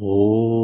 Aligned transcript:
哦。 0.00 0.57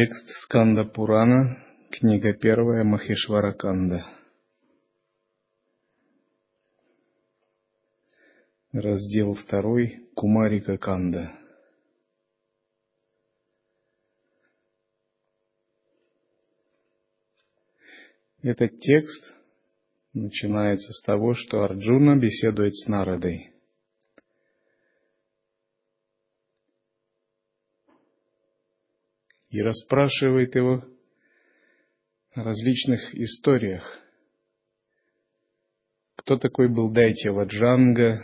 Текст 0.00 0.30
Сканда 0.44 0.84
Пурана, 0.84 1.58
книга 1.90 2.32
первая 2.32 2.84
Махешвара 2.84 3.52
Канда. 3.52 4.06
Раздел 8.72 9.34
второй 9.34 10.08
Кумарика 10.14 10.78
Канда. 10.78 11.38
Этот 18.40 18.78
текст 18.78 19.34
начинается 20.14 20.94
с 20.94 21.02
того, 21.02 21.34
что 21.34 21.62
Арджуна 21.62 22.16
беседует 22.16 22.74
с 22.74 22.88
Нарадой. 22.88 23.49
И 29.50 29.60
расспрашивает 29.60 30.54
его 30.54 30.84
о 32.32 32.42
различных 32.42 33.14
историях. 33.14 33.84
Кто 36.16 36.38
такой 36.38 36.68
был 36.68 36.92
Дайте 36.92 37.30
Ваджанга, 37.30 38.22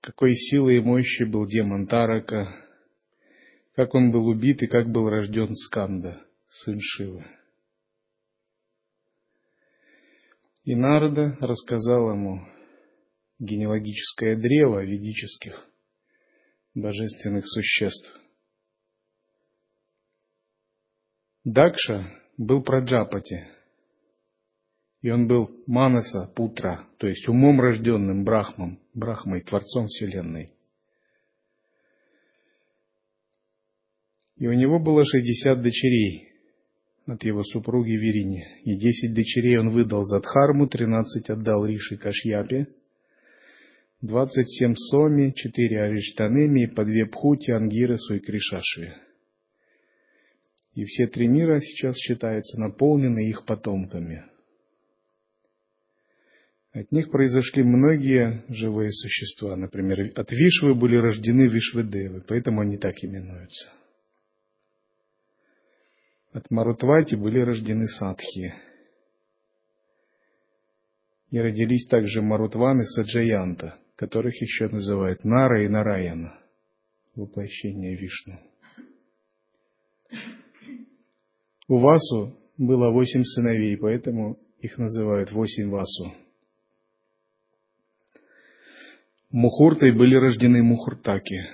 какой 0.00 0.34
силой 0.34 0.76
и 0.76 0.80
мощи 0.80 1.22
был 1.24 1.46
демон 1.46 1.86
Тарака, 1.86 2.54
как 3.74 3.94
он 3.94 4.10
был 4.10 4.26
убит 4.26 4.62
и 4.62 4.66
как 4.66 4.90
был 4.90 5.08
рожден 5.08 5.54
Сканда, 5.54 6.20
сын 6.48 6.78
Шивы. 6.80 7.24
И 10.64 10.74
Нарда 10.74 11.38
рассказал 11.40 12.10
ему 12.10 12.46
генеалогическое 13.38 14.36
древо 14.36 14.84
ведических 14.84 15.66
божественных 16.74 17.46
существ. 17.48 18.20
Дакша 21.44 22.06
был 22.36 22.62
Праджапати, 22.62 23.46
и 25.00 25.10
он 25.10 25.26
был 25.26 25.50
Манаса 25.66 26.30
Путра, 26.36 26.86
то 26.98 27.06
есть 27.06 27.26
умом 27.28 27.60
рожденным 27.60 28.24
Брахмом, 28.24 28.78
Брахмой, 28.92 29.40
Творцом 29.40 29.86
Вселенной. 29.86 30.52
И 34.36 34.46
у 34.46 34.52
него 34.52 34.78
было 34.80 35.02
шестьдесят 35.02 35.62
дочерей 35.62 36.28
от 37.06 37.24
его 37.24 37.42
супруги 37.42 37.92
Вирине, 37.92 38.60
и 38.64 38.76
десять 38.76 39.14
дочерей 39.14 39.58
он 39.58 39.70
выдал 39.70 40.04
за 40.04 40.20
Дхарму, 40.20 40.68
тринадцать 40.68 41.30
отдал 41.30 41.64
Риши 41.64 41.96
Кашьяпе, 41.96 42.68
двадцать 44.02 44.50
семь 44.50 44.74
Соми, 44.74 45.32
четыре 45.34 45.84
Ариштанеми 45.84 46.64
и 46.64 46.66
по 46.66 46.84
две 46.84 47.06
Пхути, 47.06 47.50
Ангирасу 47.50 48.16
и 48.16 48.20
Кришашве. 48.20 48.94
И 50.74 50.84
все 50.84 51.06
три 51.06 51.26
мира 51.26 51.60
сейчас 51.60 51.96
считаются 51.96 52.58
наполнены 52.58 53.28
их 53.28 53.44
потомками. 53.44 54.24
От 56.72 56.92
них 56.92 57.10
произошли 57.10 57.64
многие 57.64 58.44
живые 58.48 58.92
существа. 58.92 59.56
Например, 59.56 60.12
от 60.14 60.30
Вишвы 60.30 60.76
были 60.76 60.96
рождены 60.96 61.48
Вишведевы, 61.48 62.22
поэтому 62.26 62.60
они 62.60 62.78
так 62.78 62.94
именуются. 63.02 63.72
От 66.32 66.48
Марутвати 66.50 67.16
были 67.16 67.40
рождены 67.40 67.86
Садхи. 67.86 68.54
И 71.30 71.38
родились 71.40 71.88
также 71.88 72.22
Марутваны 72.22 72.84
Саджаянта, 72.84 73.76
которых 73.96 74.40
еще 74.40 74.68
называют 74.68 75.24
Нара 75.24 75.64
и 75.64 75.68
Нараяна, 75.68 76.38
воплощение 77.16 77.96
Вишну. 77.96 78.38
У 81.70 81.78
Васу 81.78 82.36
было 82.58 82.90
восемь 82.90 83.22
сыновей, 83.22 83.76
поэтому 83.76 84.40
их 84.58 84.76
называют 84.76 85.30
восемь 85.30 85.68
Васу. 85.68 86.12
Мухуртой 89.30 89.92
были 89.92 90.16
рождены 90.16 90.64
Мухуртаки, 90.64 91.44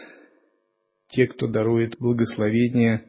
те, 1.08 1.26
кто 1.26 1.48
дарует 1.48 1.98
благословение 1.98 3.04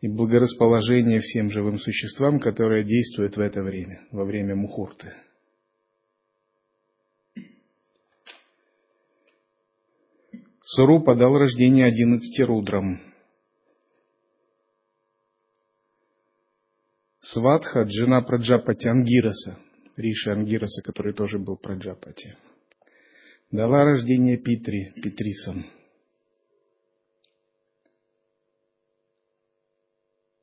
и 0.00 0.08
благорасположение 0.08 1.20
всем 1.20 1.48
живым 1.48 1.78
существам, 1.78 2.40
которые 2.40 2.84
действуют 2.84 3.36
в 3.36 3.40
это 3.40 3.62
время, 3.62 4.00
во 4.10 4.24
время 4.24 4.56
Мухурты. 4.56 5.12
Суру 10.64 11.04
подал 11.04 11.38
рождение 11.38 11.86
одиннадцати 11.86 12.42
рудрам– 12.42 13.00
Сватха, 17.22 17.86
жена 17.86 18.22
Праджапати 18.22 18.88
Ангираса, 18.88 19.58
Риши 19.96 20.30
Ангираса, 20.30 20.82
который 20.82 21.12
тоже 21.12 21.38
был 21.38 21.56
Праджапати, 21.58 22.36
дала 23.50 23.84
рождение 23.84 24.38
Питри, 24.38 24.92
Петрисам. 25.02 25.66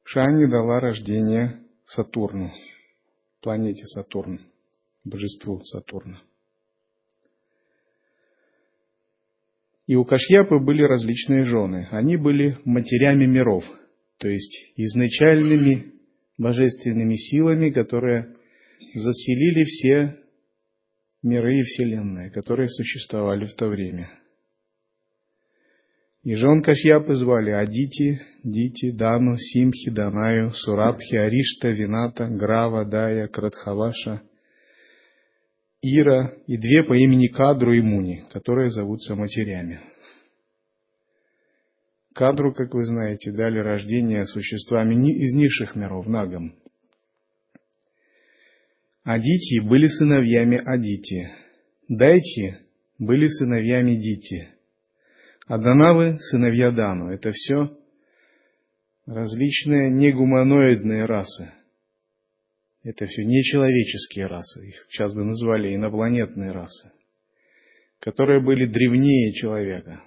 Шани 0.03 0.45
дала 0.45 0.79
рождение 0.79 1.63
Сатурну, 1.87 2.51
планете 3.41 3.85
Сатурн, 3.87 4.39
божеству 5.03 5.61
Сатурна. 5.63 6.21
И 9.87 9.95
у 9.95 10.05
Кашьяпы 10.05 10.59
были 10.59 10.83
различные 10.83 11.43
жены. 11.43 11.87
Они 11.91 12.17
были 12.17 12.59
матерями 12.65 13.25
миров, 13.25 13.63
то 14.17 14.27
есть 14.27 14.73
изначальными 14.75 15.96
божественными 16.37 17.15
силами, 17.15 17.69
которые 17.69 18.35
заселили 18.93 19.63
все 19.63 20.17
миры 21.23 21.57
и 21.57 21.61
вселенные, 21.61 22.29
которые 22.31 22.69
существовали 22.69 23.45
в 23.45 23.55
то 23.55 23.67
время. 23.67 24.09
И 26.23 26.35
жен 26.35 26.61
Кашьяпы 26.61 27.15
звали 27.15 27.51
Адити, 27.51 28.21
Дити, 28.43 28.91
Дану, 28.91 29.37
Симхи, 29.37 29.89
Данаю, 29.91 30.51
Сурабхи, 30.51 31.15
Аришта, 31.15 31.69
Вината, 31.69 32.25
Грава, 32.25 32.85
Дая, 32.85 33.27
Кратхаваша, 33.27 34.21
Ира 35.81 36.33
и 36.47 36.57
две 36.57 36.83
по 36.83 36.93
имени 36.93 37.27
Кадру 37.27 37.71
и 37.71 37.81
Муни, 37.81 38.25
которые 38.33 38.71
зовутся 38.71 39.15
матерями. 39.15 39.79
Кадру, 42.17 42.51
как 42.51 42.73
вы 42.73 42.83
знаете, 42.83 43.31
дали 43.31 43.59
рождение 43.59 44.25
существами 44.25 44.95
из 45.11 45.35
низших 45.35 45.75
миров, 45.75 46.07
нагам. 46.07 46.55
Адити 49.03 49.59
были 49.59 49.85
сыновьями 49.85 50.57
Адити. 50.57 51.29
Дайчи 51.87 52.57
были 52.97 53.27
сыновьями 53.27 53.91
Дити. 53.91 54.49
А 55.45 55.59
сыновья 56.17 56.71
Дану. 56.71 57.11
Это 57.11 57.29
все 57.31 57.77
различные 59.05 59.91
негуманоидные 59.91 61.05
расы. 61.05 61.53
Это 62.83 63.05
все 63.05 63.25
нечеловеческие 63.25 64.25
расы. 64.25 64.67
Их 64.67 64.87
сейчас 64.89 65.13
бы 65.13 65.23
назвали 65.23 65.75
инопланетные 65.75 66.51
расы, 66.51 66.91
которые 67.99 68.41
были 68.43 68.65
древнее 68.65 69.33
человека 69.33 70.01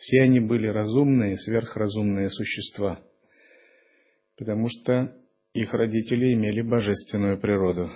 все 0.00 0.22
они 0.22 0.40
были 0.40 0.66
разумные, 0.66 1.36
сверхразумные 1.36 2.30
существа, 2.30 3.00
потому 4.38 4.68
что 4.68 5.14
их 5.52 5.74
родители 5.74 6.32
имели 6.32 6.62
божественную 6.62 7.38
природу. 7.38 7.90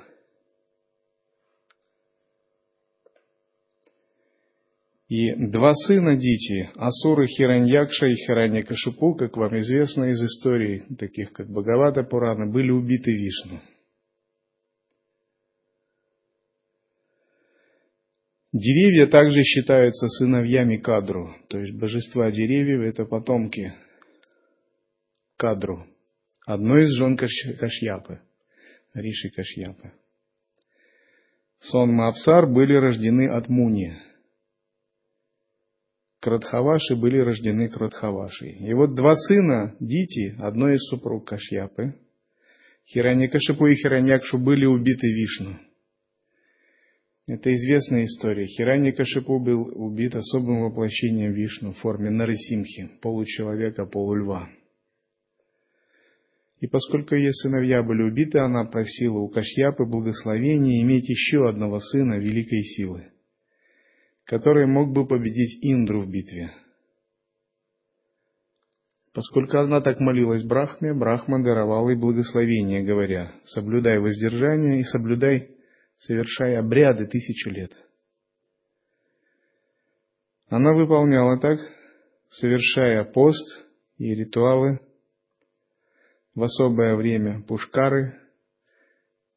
И 5.09 5.35
два 5.51 5.73
сына 5.75 6.17
Дити, 6.17 6.71
Асуры 6.75 7.27
Хираньякша 7.27 8.07
и 8.07 8.17
Хираньякашипу, 8.17 9.15
как 9.15 9.37
вам 9.37 9.57
известно 9.59 10.05
из 10.05 10.23
историй, 10.23 10.83
таких 10.99 11.33
как 11.33 11.49
Бхагавата 11.49 12.03
Пурана, 12.03 12.51
были 12.51 12.71
убиты 12.71 13.13
Вишну. 13.13 13.61
Деревья 18.55 19.09
также 19.09 19.43
считаются 19.43 20.07
сыновьями 20.07 20.77
Кадру, 20.77 21.35
то 21.49 21.59
есть 21.59 21.77
божества 21.77 22.31
деревьев– 22.31 22.83
это 22.83 23.05
потомки 23.05 23.75
Кадру, 25.37 25.85
одной 26.47 26.85
из 26.85 26.91
жен 26.91 27.17
Кашьяпы, 27.17 28.21
Риши 28.95 29.31
Кашьяпы. 29.31 29.91
Сон 31.59 32.01
Апсар 32.01 32.47
были 32.47 32.75
рождены 32.75 33.29
от 33.29 33.49
Муни. 33.49 33.99
Кратхаваши 36.21 36.95
были 36.95 37.19
рождены 37.19 37.69
Кратхавашей. 37.69 38.53
И 38.69 38.73
вот 38.73 38.95
два 38.95 39.17
сына 39.17 39.75
Дити, 39.81 40.37
одной 40.41 40.77
из 40.77 40.89
супруг 40.91 41.27
Кашьяпы, 41.27 41.95
Хираньякашипу 42.87 43.67
и 43.67 43.75
Хираньякшу 43.75 44.39
были 44.39 44.65
убиты 44.65 45.09
Вишну. 45.09 45.59
Это 47.27 47.55
известная 47.55 48.05
история. 48.05 48.47
Хираньякашипу 48.47 49.41
был 49.41 49.71
убит 49.75 50.15
особым 50.15 50.65
воплощением 50.65 51.33
Вишну 51.33 51.73
в 51.73 51.79
форме 51.79 52.11
Нарасимхи, 52.11 52.91
получеловека, 53.01 53.87
полульва. 53.87 54.51
И 56.61 56.67
поскольку 56.67 57.15
ее 57.15 57.33
сыновья 57.33 57.83
были 57.83 58.03
убиты, 58.03 58.39
она 58.41 58.65
просила 58.65 59.19
у 59.19 59.29
Кашьяпы 59.29 59.87
благословения 59.87 60.83
иметь 60.83 61.09
еще 61.09 61.49
одного 61.49 61.81
сына 61.81 62.19
великой 62.19 62.63
силы, 62.63 63.11
который 64.25 64.67
мог 64.67 64.93
бы 64.93 65.07
победить 65.07 65.59
Индру 65.63 66.03
в 66.03 66.11
битве. 66.11 66.51
Поскольку 69.15 69.59
она 69.59 69.81
так 69.81 70.01
молилась 70.01 70.45
Брахме, 70.45 70.93
Брахма 70.93 71.43
даровал 71.43 71.89
ей 71.89 71.97
благословение, 71.97 72.83
говоря, 72.83 73.33
«Соблюдай 73.45 73.99
воздержание 73.99 74.81
и 74.81 74.83
соблюдай, 74.83 75.54
совершая 75.97 76.61
обряды 76.61 77.07
тысячу 77.07 77.51
лет». 77.51 77.73
Она 80.49 80.73
выполняла 80.73 81.41
так, 81.41 81.59
совершая 82.31 83.05
пост 83.05 83.65
и 83.99 84.15
ритуалы 84.15 84.81
в 86.35 86.43
особое 86.43 86.97
время 86.97 87.43
пушкары, 87.43 88.21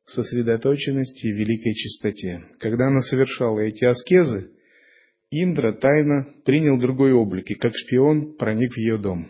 сосредоточенности 0.04 1.28
и 1.28 1.32
великой 1.32 1.74
чистоте. 1.74 2.46
Когда 2.60 2.88
она 2.88 3.02
совершала 3.02 3.60
эти 3.60 3.86
аскезы, 3.86 4.52
Индра 5.30 5.74
тайно 5.74 6.34
принял 6.46 6.80
другой 6.80 7.12
облик 7.12 7.52
и 7.52 7.56
как 7.56 7.74
шпион 7.76 8.38
проник 8.38 8.74
в 8.74 8.78
ее 8.78 8.98
дом 8.98 9.30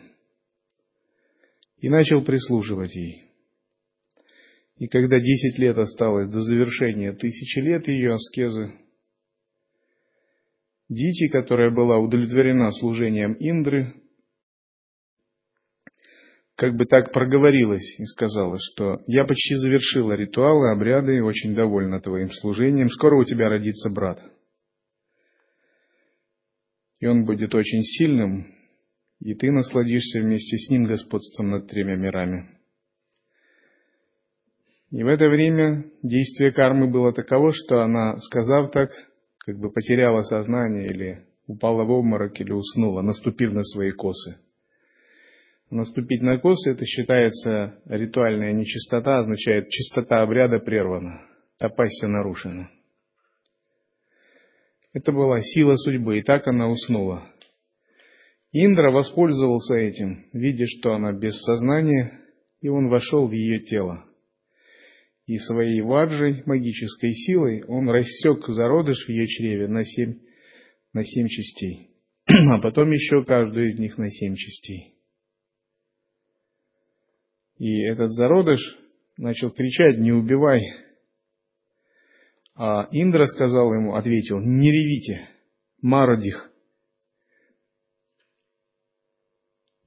и 1.80 1.90
начал 1.90 2.24
прислуживать 2.24 2.96
ей. 2.96 3.27
И 4.78 4.88
когда 4.88 5.20
десять 5.20 5.58
лет 5.58 5.78
осталось 5.78 6.30
до 6.30 6.42
завершения 6.42 7.14
тысячи 7.14 7.60
лет 7.60 7.88
ее 7.88 8.14
аскезы, 8.14 8.74
Дити, 10.90 11.28
которая 11.28 11.70
была 11.70 11.98
удовлетворена 11.98 12.72
служением 12.72 13.34
Индры, 13.40 13.94
как 16.56 16.76
бы 16.76 16.86
так 16.86 17.12
проговорилась 17.12 18.00
и 18.00 18.06
сказала, 18.06 18.58
что 18.60 19.02
я 19.06 19.26
почти 19.26 19.56
завершила 19.56 20.14
ритуалы, 20.14 20.72
обряды 20.72 21.18
и 21.18 21.22
очень 21.22 21.54
довольна 21.54 22.00
твоим 22.00 22.32
служением. 22.32 22.90
Скоро 22.90 23.20
у 23.20 23.24
тебя 23.26 23.50
родится 23.50 23.90
брат. 23.90 24.24
И 27.00 27.06
он 27.06 27.26
будет 27.26 27.54
очень 27.54 27.82
сильным, 27.82 28.56
и 29.20 29.36
ты 29.36 29.52
насладишься 29.52 30.22
вместе 30.22 30.58
с 30.58 30.70
ним 30.70 30.86
господством 30.86 31.50
над 31.50 31.68
тремя 31.68 31.96
мирами. 31.96 32.57
И 34.92 35.04
в 35.04 35.08
это 35.08 35.30
время 35.30 35.86
действие 36.02 36.52
кармы 36.52 36.90
было 36.90 37.14
таково, 37.14 37.52
что 37.54 37.82
она, 37.82 38.18
сказав 38.20 38.72
так, 38.72 38.90
как 39.40 39.58
бы 39.60 39.72
потеряла 39.72 40.22
сознание 40.24 40.88
или 40.88 41.26
упала 41.46 41.84
в 41.84 41.92
обморок 41.92 42.40
или 42.40 42.52
уснула, 42.52 43.02
наступив 43.02 43.54
на 43.54 43.64
свои 43.64 43.92
косы– 43.92 44.38
Наступить 45.70 46.22
на 46.22 46.40
косы, 46.40 46.72
это 46.72 46.86
считается 46.86 47.82
ритуальная 47.86 48.54
нечистота, 48.54 49.20
означает 49.20 49.68
чистота 49.70 50.22
обряда 50.22 50.60
прервана, 50.60 51.22
тапасия 51.60 52.08
нарушена. 52.08 52.72
Это 54.94 55.12
была 55.12 55.42
сила 55.42 55.76
судьбы, 55.76 56.20
и 56.20 56.24
так 56.24 56.48
она 56.48 56.70
уснула. 56.70 57.30
Индра 58.54 58.92
воспользовался 58.92 59.76
этим, 59.76 60.26
видя, 60.32 60.66
что 60.68 60.94
она 60.94 61.12
без 61.12 61.38
сознания, 61.44 62.18
и 62.62 62.70
он 62.70 62.88
вошел 62.88 63.28
в 63.28 63.32
ее 63.34 63.60
тело. 63.60 64.06
И 65.28 65.38
своей 65.40 65.82
ваджей, 65.82 66.42
магической 66.46 67.14
силой, 67.14 67.64
он 67.66 67.90
рассек 67.90 68.48
зародыш 68.48 69.06
в 69.06 69.10
ее 69.10 69.28
чреве 69.28 69.68
на 69.68 69.84
семь, 69.84 70.22
на 70.94 71.04
семь 71.04 71.28
частей, 71.28 71.90
а 72.26 72.62
потом 72.62 72.92
еще 72.92 73.26
каждую 73.26 73.70
из 73.72 73.78
них 73.78 73.98
на 73.98 74.10
семь 74.10 74.36
частей. 74.36 74.96
И 77.58 77.82
этот 77.82 78.14
зародыш 78.14 78.60
начал 79.18 79.52
кричать, 79.52 79.98
не 80.00 80.14
убивай. 80.14 80.62
А 82.56 82.88
Индра 82.92 83.26
сказал 83.26 83.74
ему, 83.74 83.96
ответил, 83.96 84.40
не 84.40 84.72
ревите, 84.72 85.28
Мародих. 85.82 86.52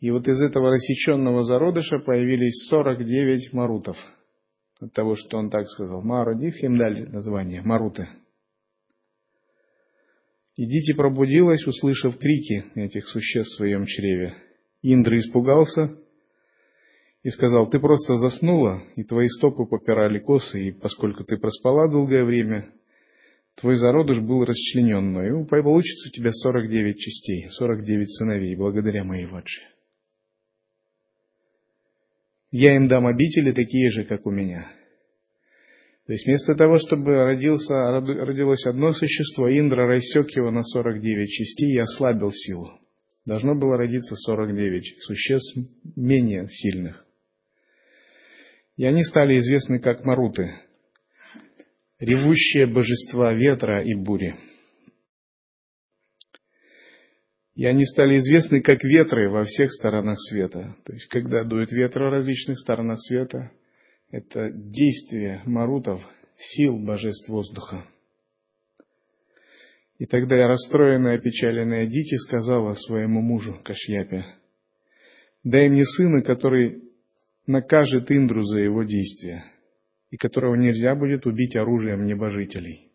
И 0.01 0.11
вот 0.11 0.29
из 0.29 0.41
этого 0.43 0.71
рассеченного 0.71 1.45
зародыша 1.45 1.99
появились 1.99 2.69
49 2.69 3.55
марутов. 3.55 3.97
От 4.81 4.95
того, 4.95 5.15
что 5.15 5.37
он 5.37 5.51
так 5.51 5.69
сказал. 5.69 6.03
Мародих, 6.03 6.63
им 6.63 6.79
дали 6.79 7.05
название, 7.05 7.61
маруты. 7.63 8.09
И 10.57 10.67
Дити 10.67 10.95
пробудилась, 10.95 11.67
услышав 11.67 12.19
крики 12.19 12.65
этих 12.75 13.07
существ 13.07 13.53
в 13.53 13.57
своем 13.57 13.85
чреве. 13.85 14.35
Индра 14.83 15.19
испугался 15.19 15.97
и 17.23 17.29
сказал, 17.29 17.69
ты 17.69 17.79
просто 17.79 18.15
заснула, 18.15 18.83
и 18.97 19.05
твои 19.05 19.29
стопы 19.29 19.67
попирали 19.67 20.19
косы, 20.19 20.69
и 20.69 20.73
поскольку 20.73 21.25
ты 21.25 21.37
проспала 21.37 21.91
долгое 21.91 22.25
время, 22.25 22.73
твой 23.57 23.77
зародыш 23.77 24.21
был 24.21 24.45
расчленен 24.45 25.05
мною, 25.05 25.47
получится 25.47 26.09
у 26.09 26.13
тебя 26.13 26.31
49 26.33 26.97
частей, 26.97 27.49
49 27.51 28.11
сыновей, 28.11 28.57
благодаря 28.57 29.05
моей 29.05 29.27
вадже. 29.27 29.61
Я 32.51 32.75
им 32.75 32.89
дам 32.89 33.07
обители 33.07 33.53
такие 33.53 33.91
же, 33.91 34.05
как 34.05 34.27
у 34.27 34.31
меня. 34.31 34.73
То 36.07 36.13
есть 36.13 36.27
вместо 36.27 36.55
того, 36.55 36.79
чтобы 36.79 37.15
родился, 37.25 37.75
родилось 37.75 38.67
одно 38.67 38.91
существо, 38.91 39.49
Индра 39.49 39.87
рассек 39.87 40.29
его 40.31 40.51
на 40.51 40.63
49 40.63 41.29
частей 41.29 41.75
и 41.75 41.79
ослабил 41.79 42.33
силу. 42.33 42.81
Должно 43.25 43.55
было 43.55 43.77
родиться 43.77 44.17
49 44.17 45.03
существ 45.03 45.59
менее 45.95 46.49
сильных. 46.49 47.07
И 48.77 48.85
они 48.85 49.05
стали 49.05 49.39
известны 49.39 49.79
как 49.79 50.05
Маруты, 50.05 50.53
ревущие 52.01 52.67
божества 52.67 53.33
ветра 53.33 53.85
и 53.85 53.95
бури. 53.95 54.35
И 57.61 57.67
они 57.67 57.85
стали 57.85 58.17
известны 58.17 58.63
как 58.63 58.83
ветры 58.83 59.29
во 59.29 59.45
всех 59.45 59.71
сторонах 59.71 60.19
света. 60.19 60.77
То 60.87 60.95
есть, 60.95 61.09
когда 61.09 61.45
дует 61.45 61.71
ветры 61.71 62.07
в 62.07 62.11
различных 62.11 62.59
сторонах 62.59 62.99
света, 63.03 63.51
это 64.11 64.51
действие 64.51 65.43
марутов, 65.45 66.01
сил 66.39 66.79
божеств 66.79 67.29
воздуха. 67.29 67.85
И 69.99 70.07
тогда 70.07 70.37
я, 70.37 70.49
расстроенная, 70.49 71.17
опечаленная 71.17 71.85
Дити, 71.85 72.15
сказала 72.15 72.73
своему 72.73 73.21
мужу 73.21 73.61
Кашьяпе, 73.63 74.25
«Дай 75.45 75.69
мне 75.69 75.85
сына, 75.85 76.23
который 76.23 76.83
накажет 77.47 78.11
Индру 78.11 78.43
за 78.43 78.61
его 78.61 78.85
действия, 78.85 79.45
и 80.09 80.17
которого 80.17 80.55
нельзя 80.55 80.95
будет 80.95 81.27
убить 81.27 81.57
оружием 81.57 82.07
небожителей. 82.07 82.90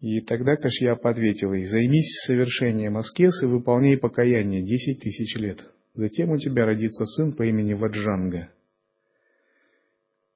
И 0.00 0.20
тогда 0.20 0.56
Кашьяп 0.56 1.04
ответил 1.04 1.52
ей, 1.52 1.64
займись 1.64 2.24
совершением 2.26 2.96
аскез 2.96 3.42
и 3.42 3.46
выполняй 3.46 3.96
покаяние 3.96 4.62
десять 4.62 5.00
тысяч 5.00 5.36
лет. 5.36 5.60
Затем 5.94 6.30
у 6.30 6.38
тебя 6.38 6.66
родится 6.66 7.04
сын 7.04 7.32
по 7.32 7.44
имени 7.44 7.74
Ваджанга. 7.74 8.50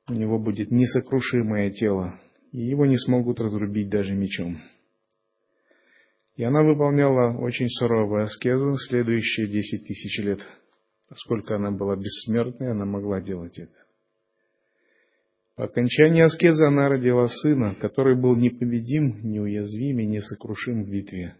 У 0.08 0.14
него 0.14 0.40
будет 0.40 0.72
несокрушимое 0.72 1.70
тело, 1.70 2.18
и 2.50 2.60
его 2.60 2.86
не 2.86 2.98
смогут 2.98 3.40
разрубить 3.40 3.88
даже 3.88 4.12
мечом. 4.12 4.58
И 6.34 6.42
она 6.42 6.62
выполняла 6.62 7.38
очень 7.38 7.68
суровую 7.68 8.24
аскезу 8.24 8.76
следующие 8.88 9.48
десять 9.48 9.86
тысяч 9.86 10.18
лет– 10.24 10.40
Поскольку 11.12 11.52
она 11.52 11.70
была 11.70 11.94
бессмертной, 11.94 12.70
она 12.70 12.86
могла 12.86 13.20
делать 13.20 13.58
это. 13.58 13.81
По 15.54 15.64
окончании 15.64 16.22
аскезы 16.22 16.64
она 16.64 16.88
родила 16.88 17.28
сына, 17.28 17.74
который 17.78 18.18
был 18.18 18.36
непобедим, 18.36 19.20
неуязвим 19.22 19.98
и 19.98 20.06
несокрушим 20.06 20.84
в 20.84 20.90
битве. 20.90 21.36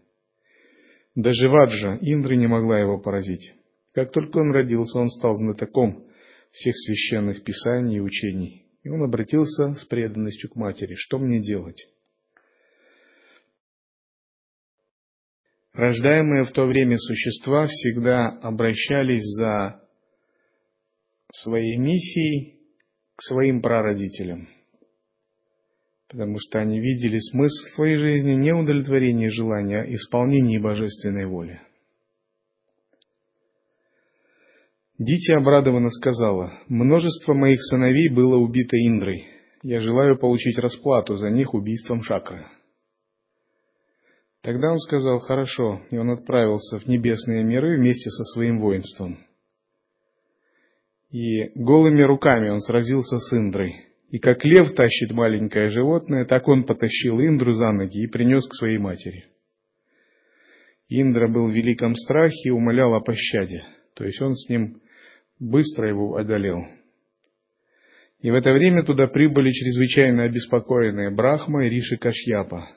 Даже 1.15 1.49
Ваджа, 1.49 1.97
Индра 2.01 2.35
не 2.35 2.47
могла 2.47 2.79
его 2.79 2.99
поразить. 2.99 3.53
Как 3.93 4.11
только 4.11 4.37
он 4.37 4.51
родился, 4.51 4.99
он 4.99 5.09
стал 5.09 5.35
знатоком 5.35 6.05
всех 6.51 6.75
священных 6.75 7.43
писаний 7.43 7.97
и 7.97 8.01
учений. 8.01 8.67
И 8.83 8.89
он 8.89 9.03
обратился 9.03 9.73
с 9.73 9.85
преданностью 9.85 10.49
к 10.49 10.55
матери. 10.55 10.93
Что 10.95 11.17
мне 11.17 11.39
делать? 11.39 11.81
Рождаемые 15.73 16.43
в 16.43 16.51
то 16.51 16.65
время 16.65 16.97
существа 16.97 17.65
всегда 17.65 18.27
обращались 18.27 19.23
за 19.23 19.81
своей 21.31 21.77
миссией 21.77 22.52
к 23.15 23.21
своим 23.21 23.61
прародителям, 23.61 24.47
потому 26.09 26.37
что 26.39 26.59
они 26.59 26.79
видели 26.79 27.19
смысл 27.19 27.75
своей 27.75 27.97
жизни 27.97 28.33
не 28.33 28.53
удовлетворение 28.53 29.29
желания, 29.29 29.81
а 29.81 29.93
исполнение 29.93 30.59
божественной 30.59 31.25
воли. 31.25 31.61
Дити 34.99 35.31
обрадованно 35.31 35.89
сказала, 35.89 36.53
«Множество 36.67 37.33
моих 37.33 37.61
сыновей 37.63 38.09
было 38.09 38.37
убито 38.37 38.77
Индрой. 38.77 39.25
Я 39.63 39.81
желаю 39.81 40.17
получить 40.19 40.57
расплату 40.59 41.17
за 41.17 41.29
них 41.29 41.53
убийством 41.53 42.03
Шакры». 42.03 42.45
Тогда 44.41 44.71
он 44.71 44.77
сказал, 44.77 45.19
«Хорошо», 45.19 45.81
и 45.89 45.97
он 45.97 46.11
отправился 46.11 46.77
в 46.79 46.85
небесные 46.87 47.43
миры 47.43 47.77
вместе 47.77 48.09
со 48.11 48.23
своим 48.25 48.59
воинством. 48.59 49.17
И 51.13 51.51
голыми 51.53 52.01
руками 52.01 52.49
он 52.49 52.59
сразился 52.59 53.19
с 53.19 53.33
Индрой. 53.33 53.85
И 54.09 54.17
как 54.17 54.43
лев 54.43 54.73
тащит 54.73 55.11
маленькое 55.11 55.69
животное, 55.69 56.25
так 56.25 56.47
он 56.47 56.63
потащил 56.65 57.19
Индру 57.19 57.53
за 57.53 57.71
ноги 57.71 58.03
и 58.03 58.07
принес 58.07 58.47
к 58.47 58.55
своей 58.55 58.79
матери. 58.79 59.25
Индра 60.89 61.27
был 61.27 61.49
в 61.49 61.53
великом 61.53 61.95
страхе 61.95 62.49
и 62.49 62.49
умолял 62.49 62.95
о 62.95 62.99
пощаде. 62.99 63.63
То 63.93 64.05
есть 64.05 64.19
он 64.21 64.33
с 64.33 64.49
ним 64.49 64.81
быстро 65.39 65.87
его 65.87 66.15
одолел. 66.15 66.65
И 68.21 68.31
в 68.31 68.33
это 68.33 68.51
время 68.51 68.83
туда 68.83 69.05
прибыли 69.05 69.51
чрезвычайно 69.51 70.23
обеспокоенные 70.23 71.11
Брахма 71.11 71.67
и 71.67 71.69
Риши 71.69 71.97
Кашьяпа, 71.97 72.69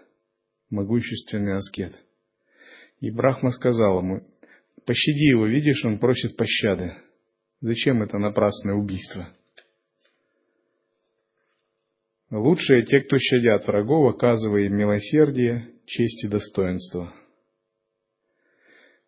могущественный 0.69 1.55
аскет. 1.55 1.95
И 3.00 3.11
Брахма 3.11 3.50
сказал 3.50 4.00
ему, 4.00 4.26
пощади 4.85 5.31
его, 5.31 5.47
видишь, 5.47 5.85
он 5.87 5.99
просит 5.99 6.37
пощады. 6.37 6.97
Зачем 7.60 8.02
это 8.02 8.18
напрасное 8.18 8.75
убийство? 8.75 9.28
Лучшие 12.30 12.84
те, 12.84 13.00
кто 13.00 13.18
щадят 13.18 13.66
врагов, 13.66 14.14
оказывая 14.14 14.62
им 14.62 14.76
милосердие, 14.76 15.72
честь 15.86 16.25
и 16.25 16.28
достоинство. 16.28 17.14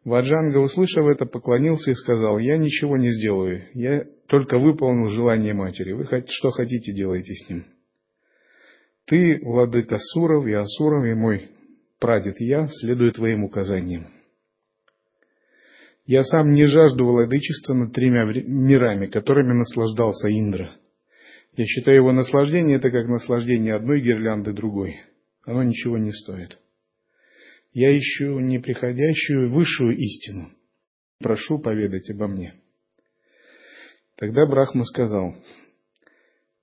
Ваджанга, 0.04 0.58
услышав 0.58 1.06
это, 1.06 1.26
поклонился 1.26 1.90
и 1.90 1.94
сказал, 1.94 2.38
«Я 2.38 2.56
ничего 2.56 2.96
не 2.96 3.10
сделаю, 3.10 3.68
я 3.74 4.04
только 4.28 4.58
выполнил 4.58 5.10
желание 5.10 5.52
матери. 5.52 5.92
Вы 5.92 6.06
что 6.28 6.50
хотите, 6.50 6.92
делайте 6.94 7.34
с 7.34 7.50
ним. 7.50 7.66
Ты, 9.06 9.40
владыка 9.42 9.96
Суров 9.98 10.46
и 10.46 10.52
Асуров, 10.52 11.04
и 11.04 11.14
мой 11.14 11.50
прадед 11.98 12.40
я, 12.40 12.68
следую 12.68 13.12
твоим 13.12 13.44
указаниям. 13.44 14.06
Я 16.08 16.24
сам 16.24 16.54
не 16.54 16.64
жажду 16.66 17.04
владычества 17.04 17.74
над 17.74 17.92
тремя 17.92 18.24
мирами, 18.24 19.08
которыми 19.08 19.52
наслаждался 19.52 20.30
Индра. 20.30 20.74
Я 21.54 21.66
считаю 21.66 21.98
его 21.98 22.12
наслаждение 22.12 22.78
это 22.78 22.90
как 22.90 23.06
наслаждение 23.08 23.74
одной 23.74 24.00
гирлянды 24.00 24.54
другой. 24.54 25.02
Оно 25.44 25.62
ничего 25.62 25.98
не 25.98 26.12
стоит. 26.12 26.58
Я 27.74 27.96
ищу 27.96 28.40
неприходящую 28.40 29.50
высшую 29.50 29.98
истину. 29.98 30.50
Прошу 31.20 31.58
поведать 31.58 32.08
обо 32.08 32.26
мне. 32.26 32.54
Тогда 34.16 34.46
Брахма 34.46 34.84
сказал, 34.84 35.36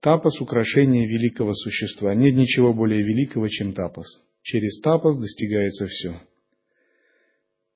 Тапос– 0.01 0.41
украшение 0.41 1.07
великого 1.07 1.53
существа. 1.53 2.15
Нет 2.15 2.33
ничего 2.33 2.73
более 2.73 3.03
великого, 3.03 3.47
чем 3.47 3.73
тапос. 3.73 4.07
Через 4.41 4.81
тапос 4.81 5.19
достигается 5.19 5.85
все– 5.85 6.21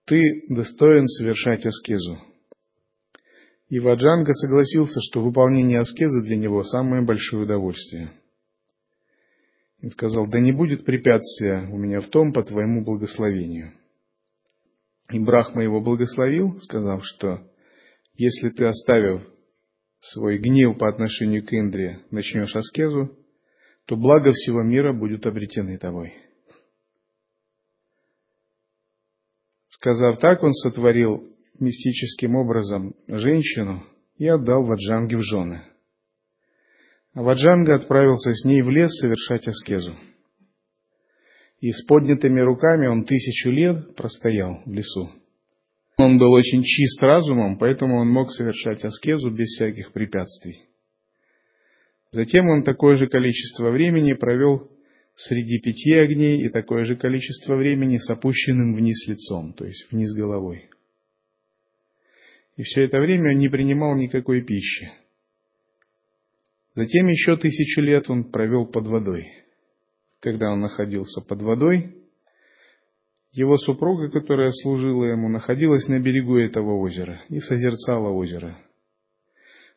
ты 0.10 0.44
достоин 0.50 1.06
совершать 1.06 1.66
аскезу. 1.68 2.18
И 3.70 3.80
Ваджанга 3.80 4.34
согласился, 4.34 5.00
что 5.02 5.22
выполнение 5.22 5.80
аскезы 5.80 6.24
для 6.24 6.36
него 6.36 6.64
самое 6.64 7.06
большое 7.06 7.44
удовольствие. 7.44 8.12
И 9.82 9.90
сказал, 9.90 10.26
да 10.28 10.40
не 10.40 10.52
будет 10.52 10.84
препятствия 10.84 11.70
у 11.72 11.78
меня 11.78 12.00
в 12.00 12.08
том 12.08 12.34
по 12.34 12.44
твоему 12.44 12.84
благословению. 12.84 13.74
И 15.12 15.20
Брахма 15.20 15.64
его 15.64 15.80
благословил, 15.80 16.60
сказав, 16.62 17.06
что 17.06 17.48
если 18.16 18.50
ты, 18.50 18.66
оставив 18.66 19.22
свой 20.00 20.40
гнев 20.40 20.78
по 20.80 20.90
отношению 20.90 21.46
к 21.46 21.54
Индре, 21.54 22.00
начнешь 22.10 22.56
аскезу, 22.56 23.16
то 23.86 23.96
благо 23.96 24.32
всего 24.32 24.64
мира 24.64 24.92
будут 24.92 25.28
обретены 25.28 25.78
тобой. 25.78 26.14
Сказав 29.70 30.20
так, 30.20 30.44
он 30.44 30.54
сотворил 30.54 31.24
мистическим 31.60 32.36
образом 32.36 32.96
женщину 33.08 33.84
и 34.18 34.28
отдал 34.28 34.64
Ваджанге 34.66 35.18
в 35.18 35.22
жены. 35.22 35.64
А 37.14 37.22
Ваджанга 37.22 37.76
отправился 37.76 38.34
с 38.34 38.46
ней 38.46 38.62
в 38.62 38.70
лес 38.70 38.92
совершать 39.00 39.48
аскезу. 39.48 39.96
И 41.60 41.72
с 41.72 41.86
поднятыми 41.86 42.40
руками 42.40 42.88
он 42.88 43.06
тысячу 43.06 43.50
лет 43.50 43.96
простоял 43.96 44.62
в 44.66 44.72
лесу. 44.72 45.12
Он 45.98 46.18
был 46.18 46.32
очень 46.32 46.64
чист 46.64 47.02
разумом, 47.04 47.58
поэтому 47.58 48.00
он 48.00 48.10
мог 48.10 48.32
совершать 48.32 48.84
аскезу 48.86 49.32
без 49.32 49.48
всяких 49.48 49.92
препятствий. 49.92 50.64
Затем 52.12 52.48
он 52.48 52.64
такое 52.64 52.98
же 52.98 53.08
количество 53.08 53.70
времени 53.70 54.14
провел 54.14 54.72
среди 55.20 55.60
пяти 55.60 55.96
огней 55.96 56.46
и 56.46 56.50
такое 56.50 56.86
же 56.86 56.96
количество 56.96 57.56
времени 57.56 57.98
с 57.98 58.10
опущенным 58.10 58.76
вниз 58.76 59.06
лицом, 59.08 59.54
то 59.54 59.66
есть 59.66 59.92
вниз 59.92 60.14
головой. 60.14 60.70
И 62.56 62.64
все 62.64 62.86
это 62.86 63.00
время 63.00 63.32
он 63.32 63.38
не 63.38 63.50
принимал 63.50 63.96
никакой 63.96 64.42
пищи. 64.42 64.92
Затем 66.74 67.08
еще 67.08 67.36
тысячу 67.36 67.82
лет 67.82 68.10
он 68.10 68.32
провел 68.32 68.66
под 68.66 68.88
водой. 68.88 69.28
Когда 70.22 70.52
он 70.52 70.62
находился 70.62 71.22
под 71.22 71.42
водой, 71.42 71.96
его 73.32 73.58
супруга, 73.58 74.10
которая 74.10 74.52
служила 74.52 75.04
ему, 75.04 75.28
находилась 75.28 75.88
на 75.88 76.00
берегу 76.00 76.38
этого 76.38 76.80
озера 76.80 77.22
и 77.30 77.40
созерцала 77.40 78.10
озеро. 78.10 78.58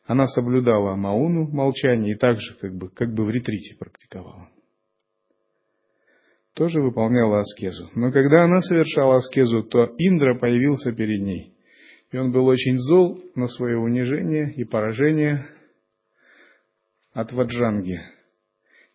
Она 0.05 0.27
соблюдала 0.27 0.95
мауну, 0.95 1.49
молчание, 1.49 2.13
и 2.13 2.17
также 2.17 2.55
как 2.59 2.75
бы, 2.75 2.89
как 2.89 3.13
бы 3.13 3.25
в 3.25 3.29
ретрите 3.29 3.75
практиковала 3.77 4.49
тоже 6.53 6.81
выполняла 6.81 7.39
аскезу. 7.39 7.89
Но 7.95 8.11
когда 8.11 8.43
она 8.43 8.59
совершала 8.61 9.17
аскезу, 9.17 9.63
то 9.63 9.85
Индра 9.97 10.37
появился 10.37 10.91
перед 10.91 11.21
ней. 11.21 11.53
И 12.11 12.17
он 12.17 12.31
был 12.31 12.45
очень 12.45 12.77
зол 12.77 13.19
на 13.35 13.47
свое 13.47 13.77
унижение 13.77 14.53
и 14.53 14.63
поражение 14.63 15.47
от 17.13 17.31
Ваджанги. 17.33 17.99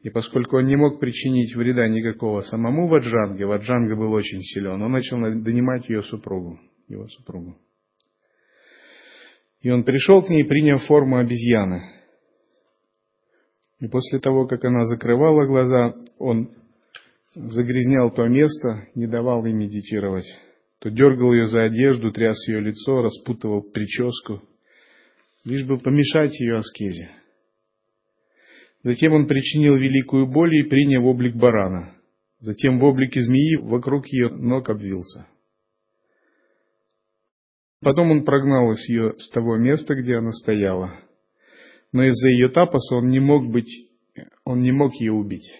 И 0.00 0.10
поскольку 0.10 0.58
он 0.58 0.66
не 0.66 0.76
мог 0.76 1.00
причинить 1.00 1.56
вреда 1.56 1.88
никакого 1.88 2.42
самому 2.42 2.86
Ваджанге, 2.86 3.46
Ваджанга 3.46 3.96
был 3.96 4.12
очень 4.12 4.40
силен, 4.40 4.80
он 4.80 4.92
начал 4.92 5.18
донимать 5.18 5.88
ее 5.88 6.02
супругу, 6.02 6.60
его 6.86 7.08
супругу. 7.08 7.56
И 9.60 9.70
он 9.70 9.82
пришел 9.82 10.22
к 10.22 10.28
ней, 10.28 10.44
приняв 10.44 10.84
форму 10.84 11.18
обезьяны. 11.18 11.82
И 13.80 13.88
после 13.88 14.20
того, 14.20 14.46
как 14.46 14.64
она 14.64 14.84
закрывала 14.84 15.46
глаза, 15.46 15.96
он 16.18 16.52
загрязнял 17.34 18.10
то 18.10 18.26
место, 18.26 18.88
не 18.94 19.06
давал 19.06 19.44
ей 19.44 19.54
медитировать. 19.54 20.26
То 20.80 20.90
дергал 20.90 21.32
ее 21.32 21.46
за 21.48 21.64
одежду, 21.64 22.12
тряс 22.12 22.36
ее 22.48 22.60
лицо, 22.60 23.02
распутывал 23.02 23.62
прическу, 23.62 24.42
лишь 25.44 25.66
бы 25.66 25.78
помешать 25.78 26.38
ее 26.40 26.56
аскезе. 26.56 27.10
Затем 28.82 29.12
он 29.12 29.26
причинил 29.26 29.76
великую 29.76 30.26
боль 30.26 30.54
и 30.56 30.68
принял 30.68 31.04
облик 31.06 31.34
барана. 31.34 31.94
Затем 32.40 32.78
в 32.78 32.84
облике 32.84 33.20
змеи 33.20 33.56
вокруг 33.56 34.06
ее 34.06 34.28
ног 34.28 34.70
обвился. 34.70 35.26
Потом 37.80 38.10
он 38.10 38.24
прогнал 38.24 38.72
ее 38.88 39.14
с 39.18 39.30
того 39.30 39.56
места, 39.56 39.94
где 39.94 40.16
она 40.16 40.30
стояла. 40.32 41.00
Но 41.92 42.04
из-за 42.04 42.30
ее 42.30 42.48
тапоса 42.50 42.96
он 42.96 43.08
не 43.08 43.18
мог 43.18 43.50
быть, 43.50 43.90
он 44.44 44.60
не 44.60 44.72
мог 44.72 44.94
ее 44.94 45.12
убить. 45.12 45.50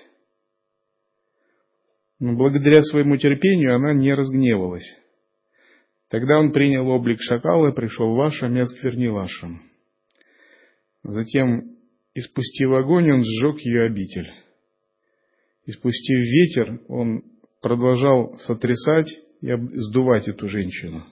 Но 2.21 2.35
благодаря 2.35 2.83
своему 2.83 3.17
терпению 3.17 3.77
она 3.77 3.93
не 3.93 4.13
разгневалась. 4.13 4.97
Тогда 6.11 6.39
он 6.39 6.53
принял 6.53 6.89
облик 6.89 7.19
шакала 7.21 7.69
и 7.69 7.75
пришел 7.75 8.15
в 8.15 8.21
Аша, 8.21 8.49
мест 8.49 8.83
Вернилашем. 8.83 9.63
Затем 11.05 11.77
И 12.15 12.21
спустив 12.21 12.73
огонь, 12.73 13.13
он 13.13 13.23
сжег 13.23 13.61
ее 13.61 13.85
обитель. 13.85 14.29
И 15.67 15.71
спустив 15.71 16.19
ветер, 16.19 16.81
он 16.89 17.23
продолжал 17.63 18.37
сотрясать 18.39 19.09
и 19.41 19.53
сдувать 19.75 20.27
эту 20.27 20.49
женщину. 20.49 21.05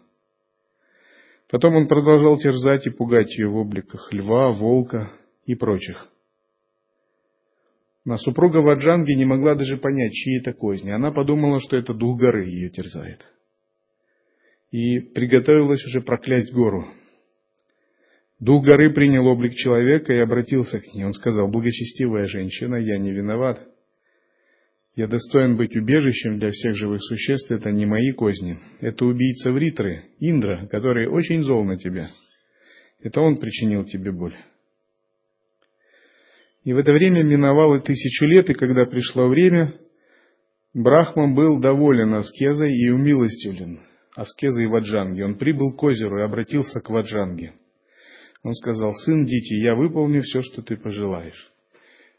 Потом 1.48 1.76
он 1.76 1.86
продолжал 1.86 2.38
терзать 2.38 2.86
и 2.86 2.90
пугать 2.90 3.30
ее 3.38 3.48
в 3.48 3.56
обликах 3.56 4.12
льва, 4.12 4.50
волка 4.50 5.12
и 5.44 5.54
прочих. 5.54 6.08
Но 8.06 8.16
супруга 8.18 8.58
Ваджанги 8.58 9.14
не 9.14 9.24
могла 9.24 9.56
даже 9.56 9.78
понять, 9.78 10.12
чьи 10.12 10.38
это 10.38 10.52
козни. 10.52 10.90
Она 10.90 11.10
подумала, 11.10 11.58
что 11.58 11.76
это 11.76 11.92
дух 11.92 12.20
горы 12.20 12.46
ее 12.46 12.70
терзает. 12.70 13.20
И 14.70 15.00
приготовилась 15.00 15.84
уже 15.84 16.02
проклясть 16.02 16.52
гору. 16.52 16.86
Дух 18.38 18.64
горы 18.64 18.90
принял 18.90 19.26
облик 19.26 19.54
человека 19.54 20.12
и 20.12 20.18
обратился 20.18 20.78
к 20.78 20.94
ней. 20.94 21.04
Он 21.04 21.12
сказал, 21.14 21.48
благочестивая 21.48 22.28
женщина, 22.28 22.76
я 22.76 22.96
не 22.96 23.10
виноват. 23.10 23.66
Я 24.94 25.08
достоин 25.08 25.56
быть 25.56 25.74
убежищем 25.74 26.38
для 26.38 26.52
всех 26.52 26.76
живых 26.76 27.02
существ, 27.02 27.50
это 27.50 27.72
не 27.72 27.86
мои 27.86 28.12
козни. 28.12 28.60
Это 28.80 29.04
убийца 29.04 29.50
Вритры, 29.50 30.04
Индра, 30.20 30.68
который 30.68 31.08
очень 31.08 31.42
зол 31.42 31.64
на 31.64 31.76
тебя. 31.76 32.12
Это 33.02 33.20
он 33.20 33.38
причинил 33.38 33.84
тебе 33.84 34.12
боль. 34.12 34.36
И 36.66 36.72
в 36.72 36.78
это 36.78 36.90
время 36.90 37.22
миновало 37.22 37.80
тысячу 37.80 38.26
лет, 38.26 38.50
и 38.50 38.54
когда 38.54 38.86
пришло 38.86 39.28
время, 39.28 39.78
Брахма 40.74 41.32
был 41.32 41.60
доволен 41.60 42.12
аскезой 42.14 42.72
и 42.72 42.90
умилостивлен 42.90 43.78
аскезой 44.16 44.66
Ваджанги. 44.66 45.22
Он 45.22 45.38
прибыл 45.38 45.76
к 45.76 45.82
озеру 45.84 46.18
и 46.18 46.24
обратился 46.24 46.80
к 46.80 46.90
Ваджанге. 46.90 47.52
Он 48.42 48.52
сказал, 48.54 48.92
сын 48.94 49.22
Дити, 49.22 49.62
я 49.62 49.76
выполню 49.76 50.22
все, 50.22 50.40
что 50.40 50.60
ты 50.60 50.76
пожелаешь. 50.76 51.52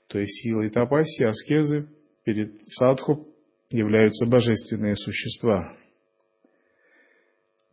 То 0.07 0.17
есть 0.17 0.41
силой 0.41 0.69
тапаси, 0.69 1.23
аскезы 1.23 1.89
перед 2.23 2.53
садху 2.69 3.27
являются 3.69 4.27
божественные 4.27 4.95
существа. 4.95 5.75